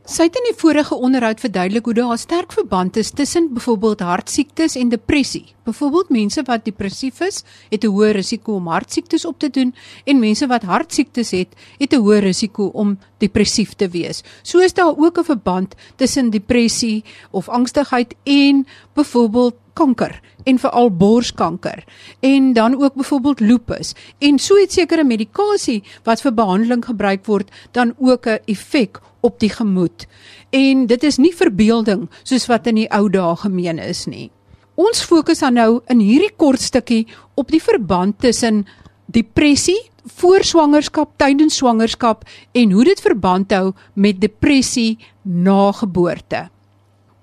Sy 0.04 0.26
het 0.28 0.36
in 0.36 0.44
die 0.50 0.58
vorige 0.60 0.98
onderhoud 1.00 1.40
verduidelik 1.40 1.86
hoe 1.88 1.94
daar 1.96 2.12
'n 2.12 2.18
sterk 2.18 2.52
verband 2.52 2.98
is 2.98 3.12
tussen 3.12 3.54
byvoorbeeld 3.54 4.00
hartsiektes 4.00 4.76
en 4.76 4.90
depressie. 4.90 5.56
Byvoorbeeld 5.64 6.10
mense 6.10 6.44
wat 6.44 6.66
depressief 6.66 7.20
is, 7.22 7.44
het 7.70 7.84
'n 7.84 7.88
hoër 7.88 8.12
risiko 8.12 8.54
om 8.54 8.68
hartsiektes 8.68 9.26
op 9.26 9.40
te 9.40 9.50
doen 9.50 9.76
en 10.04 10.20
mense 10.20 10.48
wat 10.48 10.64
hartsiektes 10.64 11.32
het, 11.32 11.48
het 11.78 11.94
'n 11.94 12.00
hoër 12.00 12.20
risiko 12.20 12.66
om 12.66 12.98
depressief 13.18 13.74
te 13.74 13.90
wees. 13.90 14.24
So 14.42 14.60
is 14.60 14.74
daar 14.74 14.94
ook 14.98 15.18
'n 15.20 15.24
verband 15.24 15.76
tussen 15.96 16.30
depressie 16.30 17.04
of 17.32 17.50
angstigheid 17.50 18.16
en 18.24 18.68
byvoorbeeld 18.94 19.56
kanker 19.74 20.22
en 20.44 20.60
veral 20.60 20.92
borskanker 20.92 21.84
en 22.20 22.54
dan 22.54 22.84
ook 22.84 22.94
byvoorbeeld 22.94 23.40
lupus 23.40 23.94
en 24.20 24.40
so 24.40 24.58
iets 24.58 24.74
sekere 24.74 25.04
medikasie 25.04 25.84
wat 26.04 26.22
vir 26.22 26.34
behandeling 26.34 26.86
gebruik 26.86 27.26
word 27.26 27.52
dan 27.72 27.94
ook 27.98 28.28
'n 28.28 28.40
effek 28.46 29.00
op 29.24 29.40
die 29.40 29.50
gemoed. 29.50 30.06
En 30.52 30.86
dit 30.86 31.04
is 31.04 31.18
nie 31.18 31.34
verbeelding 31.36 32.10
soos 32.24 32.46
wat 32.52 32.68
in 32.68 32.84
die 32.84 32.90
ou 32.92 33.08
dae 33.10 33.36
gemeen 33.42 33.80
is 33.80 34.06
nie. 34.06 34.30
Ons 34.76 35.04
fokus 35.06 35.44
dan 35.44 35.56
nou 35.58 35.82
in 35.94 36.02
hierdie 36.02 36.34
kort 36.38 36.62
stukkie 36.62 37.06
op 37.40 37.52
die 37.54 37.62
verband 37.62 38.20
tussen 38.20 38.66
depressie 39.14 39.80
voor 40.18 40.44
swangerskap, 40.44 41.14
tydens 41.22 41.56
swangerskap 41.62 42.26
en 42.52 42.74
hoe 42.76 42.84
dit 42.90 43.00
verband 43.00 43.54
hou 43.56 43.72
met 43.94 44.20
depressie 44.22 44.98
na 45.24 45.72
geboorte. 45.72 46.50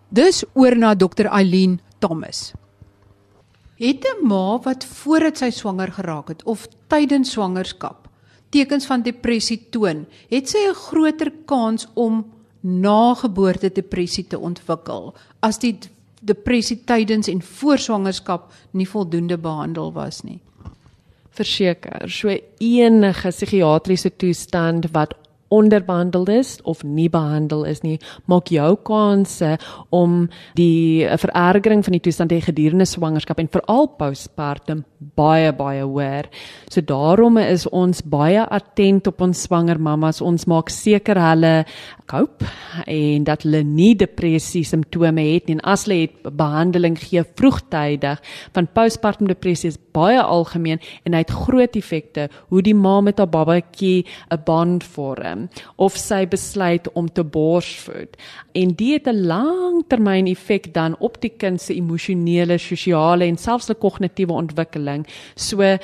Dus 0.09 0.45
oor 0.55 0.77
na 0.79 0.95
Dr. 0.95 1.29
Eileen 1.29 1.81
Thomas. 1.99 2.53
Het 3.77 4.05
'n 4.05 4.27
ma 4.27 4.59
wat 4.63 4.85
voordat 4.85 5.39
sy 5.39 5.51
swanger 5.51 5.93
geraak 5.93 6.29
het 6.29 6.43
of 6.45 6.69
tydens 6.87 7.31
swangerskap 7.31 8.00
tekens 8.51 8.87
van 8.87 9.03
depressie 9.03 9.59
toon, 9.71 10.07
het 10.29 10.49
sy 10.49 10.59
'n 10.69 10.75
groter 10.75 11.33
kans 11.47 11.87
om 11.95 12.25
na 12.61 13.15
geboorte 13.15 13.71
depressie 13.73 14.27
te 14.27 14.39
ontwikkel 14.39 15.15
as 15.41 15.59
die 15.59 15.79
depressie 16.21 16.83
tydens 16.85 17.29
en 17.29 17.43
voor 17.43 17.79
swangerskap 17.79 18.53
nie 18.71 18.89
voldoende 18.89 19.39
behandel 19.39 19.93
was 19.93 20.23
nie. 20.23 20.41
Verseker, 21.31 22.11
so 22.11 22.35
enige 22.59 23.29
psigiatriese 23.29 24.11
toestand 24.17 24.91
wat 24.93 25.15
onderbehandel 25.51 26.29
is 26.31 26.59
of 26.63 26.85
nie 26.87 27.09
behandel 27.11 27.65
is 27.69 27.83
nie, 27.83 27.99
maak 28.31 28.53
jou 28.55 28.77
kanse 28.87 29.57
om 29.91 30.29
die 30.59 31.07
verergering 31.21 31.83
van 31.85 31.97
die 31.97 32.03
toestand 32.05 32.31
te 32.31 32.41
gedurende 32.45 32.87
swangerskap 32.87 33.43
en 33.43 33.51
veral 33.51 33.91
postpartum 33.99 34.85
baie 35.17 35.51
baie 35.57 35.83
hoër. 35.83 36.29
So 36.71 36.85
daarom 36.85 37.39
is 37.41 37.67
ons 37.67 38.03
baie 38.03 38.43
attent 38.45 39.09
op 39.11 39.23
ons 39.25 39.47
swanger 39.47 39.81
mammas. 39.81 40.21
Ons 40.21 40.47
maak 40.51 40.71
seker 40.71 41.19
hulle 41.19 41.65
cope 42.11 42.47
en 42.91 43.25
dat 43.25 43.45
hulle 43.47 43.63
nie 43.65 43.95
depressie 43.99 44.65
simptome 44.67 45.25
het 45.25 45.49
nie. 45.49 45.57
En 45.59 45.65
as 45.73 45.87
hulle 45.87 46.03
het 46.05 46.31
behandeling 46.37 46.99
gee 47.01 47.25
vroegtydig 47.25 48.21
van 48.55 48.71
postpartum 48.77 49.31
depressie 49.31 49.71
is 49.73 49.81
baie 49.95 50.21
algemeen 50.21 50.83
en 51.05 51.17
hy 51.17 51.25
het 51.25 51.35
groot 51.47 51.77
effekte 51.79 52.29
hoe 52.53 52.63
die 52.63 52.77
ma 52.77 53.01
met 53.01 53.19
haar 53.19 53.31
babatjie 53.31 54.05
'n 54.31 54.43
band 54.47 54.85
vorm 54.85 55.40
of 55.77 55.97
sy 55.97 56.27
besluit 56.27 56.89
om 56.93 57.09
te 57.09 57.25
borsvoed. 57.25 58.17
En 58.53 58.75
dit 58.75 58.93
het 58.93 59.07
'n 59.07 59.27
langtermyn 59.27 60.27
effek 60.27 60.75
dan 60.75 60.97
op 60.99 61.21
die 61.21 61.33
kind 61.37 61.61
se 61.61 61.75
emosionele, 61.75 62.59
sosiale 62.59 63.25
en 63.25 63.37
selfs 63.37 63.67
die 63.67 63.75
kognitiewe 63.75 64.33
ontwikkeling. 64.33 65.07
So 65.35 65.79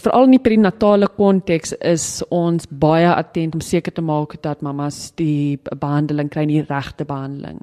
veral 0.00 0.24
in 0.24 0.30
die 0.30 0.38
prenatale 0.38 1.08
konteks 1.08 1.72
is 1.72 2.22
ons 2.28 2.66
baie 2.70 3.14
attent 3.14 3.54
om 3.54 3.60
seker 3.60 3.92
te 3.92 4.02
maak 4.02 4.42
dat 4.42 4.62
mamas 4.62 5.12
die 5.14 5.58
behandeling 5.78 6.30
kry, 6.30 6.46
die 6.46 6.64
regte 6.68 7.04
behandeling. 7.04 7.60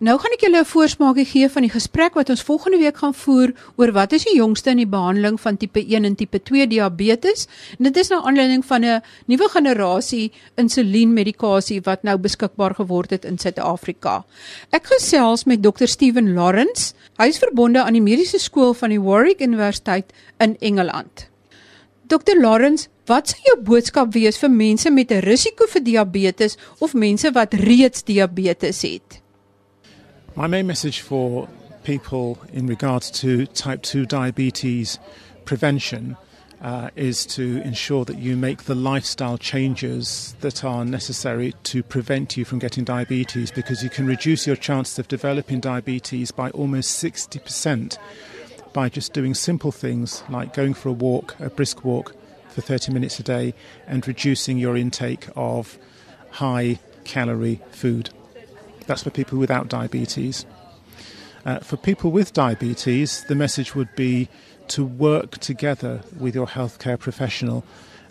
Nou 0.00 0.14
gaan 0.16 0.32
ek 0.32 0.44
julle 0.46 0.60
'n 0.60 0.64
voorsmaakie 0.64 1.26
gee 1.28 1.48
van 1.52 1.62
die 1.62 1.70
gesprek 1.70 2.14
wat 2.16 2.30
ons 2.32 2.42
volgende 2.42 2.78
week 2.78 2.96
gaan 2.96 3.12
voer 3.14 3.50
oor 3.76 3.90
wat 3.92 4.14
is 4.16 4.24
die 4.24 4.36
jongste 4.36 4.70
in 4.70 4.78
die 4.80 4.88
behandeling 4.88 5.36
van 5.40 5.58
tipe 5.60 5.80
1 5.80 6.04
en 6.04 6.14
tipe 6.16 6.40
2 6.42 6.66
diabetes. 6.66 7.46
En 7.78 7.84
dit 7.84 7.96
is 7.96 8.08
nou 8.08 8.22
aanleiding 8.24 8.64
van 8.64 8.84
'n 8.84 9.02
nuwe 9.26 9.48
generasie 9.48 10.32
insulienmedikasie 10.56 11.82
wat 11.82 12.02
nou 12.02 12.16
beskikbaar 12.16 12.74
geword 12.74 13.10
het 13.10 13.24
in 13.24 13.38
Suid-Afrika. 13.38 14.24
Ek 14.70 14.86
gesels 14.86 15.44
met 15.44 15.62
Dr 15.62 15.86
Steven 15.86 16.32
Lawrence. 16.32 16.94
Hy 17.18 17.26
is 17.28 17.38
verbonde 17.38 17.82
aan 17.82 17.92
die 17.92 18.02
mediese 18.02 18.38
skool 18.38 18.74
van 18.74 18.88
die 18.88 19.00
Warwick 19.00 19.40
Universiteit 19.40 20.12
in 20.38 20.56
Engeland. 20.60 21.28
Dr 22.06 22.40
Lawrence, 22.40 22.88
wat 23.04 23.28
sou 23.28 23.40
jou 23.42 23.62
boodskap 23.62 24.12
wees 24.12 24.38
vir 24.38 24.50
mense 24.50 24.90
met 24.90 25.10
'n 25.10 25.20
risiko 25.20 25.66
vir 25.66 25.82
diabetes 25.82 26.56
of 26.78 26.94
mense 26.94 27.30
wat 27.32 27.54
reeds 27.54 28.02
diabetes 28.02 28.82
het? 28.82 29.20
My 30.36 30.46
main 30.46 30.68
message 30.68 31.00
for 31.00 31.48
people 31.82 32.38
in 32.52 32.68
regards 32.68 33.10
to 33.10 33.46
type 33.46 33.82
2 33.82 34.06
diabetes 34.06 35.00
prevention 35.44 36.16
uh, 36.62 36.90
is 36.94 37.26
to 37.26 37.60
ensure 37.62 38.04
that 38.04 38.16
you 38.16 38.36
make 38.36 38.64
the 38.64 38.76
lifestyle 38.76 39.36
changes 39.36 40.36
that 40.40 40.62
are 40.62 40.84
necessary 40.84 41.54
to 41.64 41.82
prevent 41.82 42.36
you 42.36 42.44
from 42.44 42.60
getting 42.60 42.84
diabetes 42.84 43.50
because 43.50 43.82
you 43.82 43.90
can 43.90 44.06
reduce 44.06 44.46
your 44.46 44.56
chances 44.56 45.00
of 45.00 45.08
developing 45.08 45.58
diabetes 45.58 46.30
by 46.30 46.50
almost 46.50 47.02
60% 47.02 47.98
by 48.72 48.88
just 48.88 49.12
doing 49.12 49.34
simple 49.34 49.72
things 49.72 50.22
like 50.28 50.54
going 50.54 50.74
for 50.74 50.90
a 50.90 50.92
walk, 50.92 51.34
a 51.40 51.50
brisk 51.50 51.84
walk 51.84 52.14
for 52.48 52.60
30 52.60 52.92
minutes 52.92 53.18
a 53.18 53.24
day, 53.24 53.52
and 53.88 54.06
reducing 54.06 54.58
your 54.58 54.76
intake 54.76 55.26
of 55.34 55.76
high 56.30 56.78
calorie 57.02 57.60
food. 57.72 58.10
That's 58.90 59.04
for 59.04 59.10
people 59.10 59.38
without 59.38 59.68
diabetes. 59.68 60.44
Uh, 61.46 61.60
for 61.60 61.76
people 61.76 62.10
with 62.10 62.32
diabetes, 62.32 63.24
the 63.28 63.36
message 63.36 63.76
would 63.76 63.94
be 63.94 64.28
to 64.66 64.84
work 64.84 65.38
together 65.38 66.00
with 66.18 66.34
your 66.34 66.48
healthcare 66.48 66.98
professional 66.98 67.62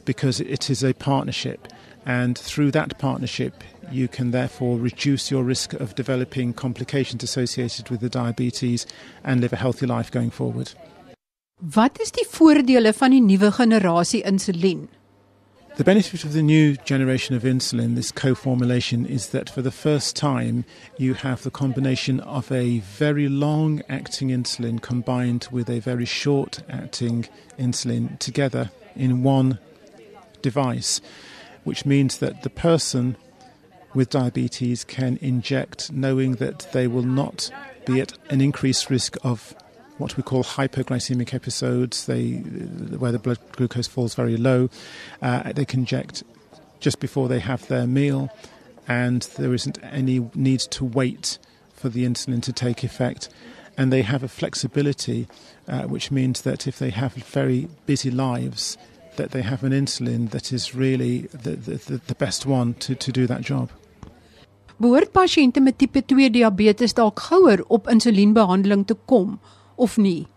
because 0.05 0.39
it 0.39 0.69
is 0.69 0.81
a 0.81 0.93
partnership. 0.93 1.67
And 2.05 2.37
through 2.37 2.71
that 2.71 2.97
partnership, 2.97 3.61
you 3.91 4.07
can 4.07 4.31
therefore 4.31 4.79
reduce 4.79 5.29
your 5.29 5.43
risk 5.43 5.73
of 5.73 5.95
developing 5.95 6.53
complications 6.53 7.23
associated 7.23 7.89
with 7.89 7.99
the 7.99 8.07
diabetes 8.07 8.87
and 9.25 9.41
live 9.41 9.51
a 9.51 9.57
healthy 9.57 9.85
life 9.85 10.09
going 10.09 10.31
forward. 10.31 10.73
Wat 11.57 11.99
is 11.99 12.11
die 12.11 12.23
voordele 12.31 12.93
van 12.93 13.11
die 13.11 13.19
nuwe 13.19 13.51
generasie 13.51 14.23
insulien? 14.23 14.87
The 15.79 15.85
benefit 15.85 16.25
of 16.25 16.33
the 16.33 16.41
new 16.41 16.75
generation 16.75 17.37
of 17.37 17.43
insulin, 17.43 17.95
this 17.95 18.11
co 18.11 18.35
formulation, 18.35 19.05
is 19.05 19.29
that 19.29 19.49
for 19.49 19.61
the 19.61 19.71
first 19.71 20.13
time 20.13 20.65
you 20.97 21.13
have 21.13 21.43
the 21.43 21.51
combination 21.51 22.19
of 22.19 22.51
a 22.51 22.79
very 22.79 23.29
long 23.29 23.81
acting 23.87 24.27
insulin 24.27 24.81
combined 24.81 25.47
with 25.53 25.69
a 25.69 25.79
very 25.79 26.03
short 26.03 26.63
acting 26.67 27.29
insulin 27.57 28.19
together 28.19 28.71
in 28.93 29.23
one 29.23 29.57
device, 30.41 30.99
which 31.63 31.85
means 31.85 32.17
that 32.17 32.43
the 32.43 32.49
person 32.49 33.15
with 33.93 34.09
diabetes 34.09 34.83
can 34.83 35.17
inject 35.21 35.93
knowing 35.93 36.33
that 36.33 36.67
they 36.73 36.87
will 36.87 37.03
not 37.03 37.49
be 37.85 38.01
at 38.01 38.17
an 38.29 38.41
increased 38.41 38.89
risk 38.89 39.15
of 39.23 39.55
what 39.99 40.17
we 40.17 40.23
call 40.23 40.43
hypoglycemic 40.43 41.33
episodes, 41.33 42.05
they, 42.05 42.37
where 42.97 43.11
the 43.11 43.19
blood 43.19 43.37
glucose 43.51 43.87
falls 43.87 44.15
very 44.15 44.37
low. 44.37 44.69
Uh, 45.21 45.51
they 45.53 45.65
can 45.65 45.81
inject 45.81 46.23
just 46.79 46.99
before 46.99 47.27
they 47.27 47.39
have 47.39 47.67
their 47.67 47.85
meal, 47.85 48.29
and 48.87 49.23
there 49.37 49.53
isn't 49.53 49.77
any 49.83 50.29
need 50.33 50.61
to 50.61 50.85
wait 50.85 51.37
for 51.73 51.89
the 51.89 52.05
insulin 52.05 52.41
to 52.43 52.53
take 52.53 52.83
effect. 52.83 53.29
And 53.77 53.93
they 53.93 54.01
have 54.01 54.23
a 54.23 54.27
flexibility, 54.27 55.27
uh, 55.67 55.83
which 55.83 56.11
means 56.11 56.41
that 56.41 56.67
if 56.67 56.79
they 56.79 56.89
have 56.89 57.13
very 57.13 57.67
busy 57.85 58.11
lives, 58.11 58.77
that 59.17 59.31
they 59.31 59.41
have 59.41 59.63
an 59.63 59.73
insulin 59.73 60.31
that 60.31 60.53
is 60.53 60.73
really 60.73 61.27
the, 61.33 61.55
the, 61.55 62.01
the 62.07 62.15
best 62.15 62.45
one 62.45 62.73
to, 62.75 62.95
to 62.95 63.11
do 63.11 63.27
that 63.27 63.41
job. 63.41 63.69
Behoort 64.79 65.11
pasiënte 65.11 65.59
met 65.59 65.75
tipe 65.75 65.99
2 66.07 66.29
diabetes 66.31 66.93
dalk 66.95 67.19
gouer 67.19 67.65
op 67.67 67.89
insulienbehandeling 67.91 68.85
te 68.87 68.95
kom 69.11 69.33
of 69.79 69.97
nie? 69.97 70.27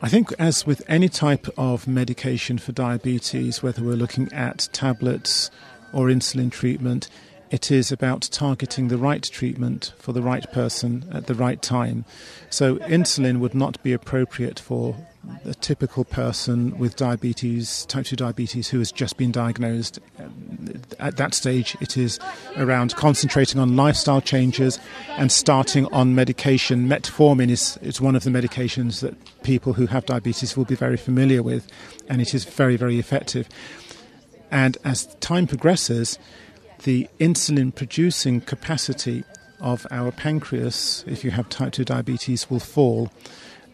I 0.00 0.08
think, 0.08 0.32
as 0.38 0.66
with 0.66 0.82
any 0.88 1.08
type 1.08 1.46
of 1.56 1.86
medication 1.86 2.58
for 2.58 2.72
diabetes, 2.72 3.62
whether 3.62 3.82
we're 3.82 3.94
looking 3.94 4.32
at 4.32 4.68
tablets 4.72 5.50
or 5.92 6.08
insulin 6.08 6.50
treatment, 6.50 7.08
It 7.52 7.70
is 7.70 7.92
about 7.92 8.30
targeting 8.32 8.88
the 8.88 8.96
right 8.96 9.22
treatment 9.22 9.92
for 9.98 10.14
the 10.14 10.22
right 10.22 10.50
person 10.52 11.04
at 11.12 11.26
the 11.26 11.34
right 11.34 11.60
time. 11.60 12.06
So, 12.48 12.76
insulin 12.76 13.40
would 13.40 13.54
not 13.54 13.80
be 13.82 13.92
appropriate 13.92 14.58
for 14.58 14.96
a 15.44 15.52
typical 15.52 16.04
person 16.04 16.78
with 16.78 16.96
diabetes, 16.96 17.84
type 17.86 18.06
2 18.06 18.16
diabetes, 18.16 18.70
who 18.70 18.78
has 18.78 18.90
just 18.90 19.18
been 19.18 19.30
diagnosed. 19.30 19.98
At 20.98 21.18
that 21.18 21.34
stage, 21.34 21.76
it 21.82 21.98
is 21.98 22.18
around 22.56 22.96
concentrating 22.96 23.60
on 23.60 23.76
lifestyle 23.76 24.22
changes 24.22 24.80
and 25.10 25.30
starting 25.30 25.84
on 25.92 26.14
medication. 26.14 26.88
Metformin 26.88 27.50
is, 27.50 27.78
is 27.82 28.00
one 28.00 28.16
of 28.16 28.24
the 28.24 28.30
medications 28.30 29.00
that 29.00 29.14
people 29.42 29.74
who 29.74 29.86
have 29.88 30.06
diabetes 30.06 30.56
will 30.56 30.64
be 30.64 30.74
very 30.74 30.96
familiar 30.96 31.42
with, 31.42 31.70
and 32.08 32.22
it 32.22 32.32
is 32.32 32.46
very, 32.46 32.76
very 32.76 32.98
effective. 32.98 33.46
And 34.50 34.78
as 34.84 35.14
time 35.16 35.46
progresses, 35.46 36.18
the 36.84 37.08
insulin 37.20 37.74
producing 37.74 38.40
capacity 38.40 39.24
of 39.60 39.86
our 39.90 40.10
pancreas, 40.10 41.04
if 41.06 41.24
you 41.24 41.30
have 41.30 41.48
type 41.48 41.72
2 41.72 41.84
diabetes, 41.84 42.50
will 42.50 42.60
fall 42.60 43.10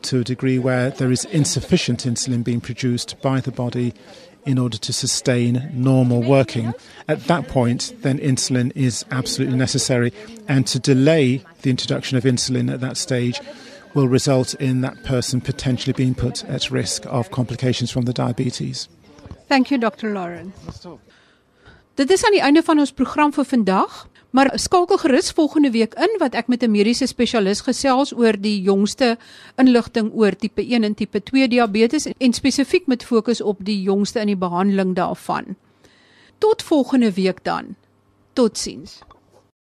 to 0.03 0.21
a 0.21 0.25
degree 0.25 0.59
where 0.59 0.90
there 0.90 1.11
is 1.11 1.25
insufficient 1.27 2.05
insulin 2.05 2.44
being 2.44 2.61
produced 2.61 3.21
by 3.23 3.40
the 3.40 3.51
body 3.51 3.94
in 4.44 4.59
order 4.59 4.79
to 4.79 4.92
sustain 4.92 5.68
normal 5.73 6.23
working. 6.23 6.73
At 7.09 7.25
that 7.25 7.49
point, 7.49 7.92
then 8.03 8.18
insulin 8.18 8.73
is 8.75 9.05
absolutely 9.11 9.57
necessary, 9.57 10.12
and 10.47 10.66
to 10.68 10.79
delay 10.79 11.42
the 11.62 11.71
introduction 11.71 12.16
of 12.16 12.25
insulin 12.25 12.73
at 12.73 12.81
that 12.81 12.97
stage 12.97 13.40
will 13.94 14.09
result 14.09 14.55
in 14.55 14.83
that 14.83 15.03
person 15.05 15.40
potentially 15.40 15.92
being 15.92 16.14
put 16.14 16.44
at 16.44 16.71
risk 16.71 17.05
of 17.07 17.31
complications 17.31 17.90
from 17.90 18.05
the 18.05 18.12
diabetes. 18.12 18.88
Thank 19.49 19.71
you 19.71 19.79
Dr. 19.79 20.12
Lawrence. 20.12 20.87
Dit 21.99 22.11
is 22.11 22.25
aan 22.25 22.31
die 22.37 22.43
einde 22.47 22.63
van 22.63 22.79
ons 22.79 22.93
program 22.95 23.33
vir 23.35 23.45
vandag, 23.45 23.95
maar 24.31 24.53
skakel 24.55 25.01
gerus 25.03 25.33
volgende 25.35 25.73
week 25.75 25.97
in 25.99 26.13
wat 26.21 26.37
ek 26.39 26.47
met 26.47 26.63
'n 26.63 26.71
mediese 26.71 27.07
spesialis 27.11 27.61
gesels 27.67 28.13
oor 28.15 28.39
die 28.39 28.63
jongste 28.63 29.19
inligting 29.57 30.13
oor 30.15 30.37
tipe 30.37 30.63
1 30.63 30.85
en 30.85 30.95
tipe 30.95 31.23
2 31.23 31.49
diabetes 31.49 32.07
en 32.07 32.33
spesifiek 32.33 32.87
met 32.87 33.05
fokus 33.05 33.41
op 33.41 33.65
die 33.65 33.83
jongste 33.83 34.21
in 34.21 34.27
die 34.27 34.37
behandeling 34.37 34.95
daarvan. 34.95 35.57
Tot 36.39 36.63
volgende 36.63 37.13
week 37.13 37.45
dan. 37.45 37.75
Totsiens. 38.33 38.99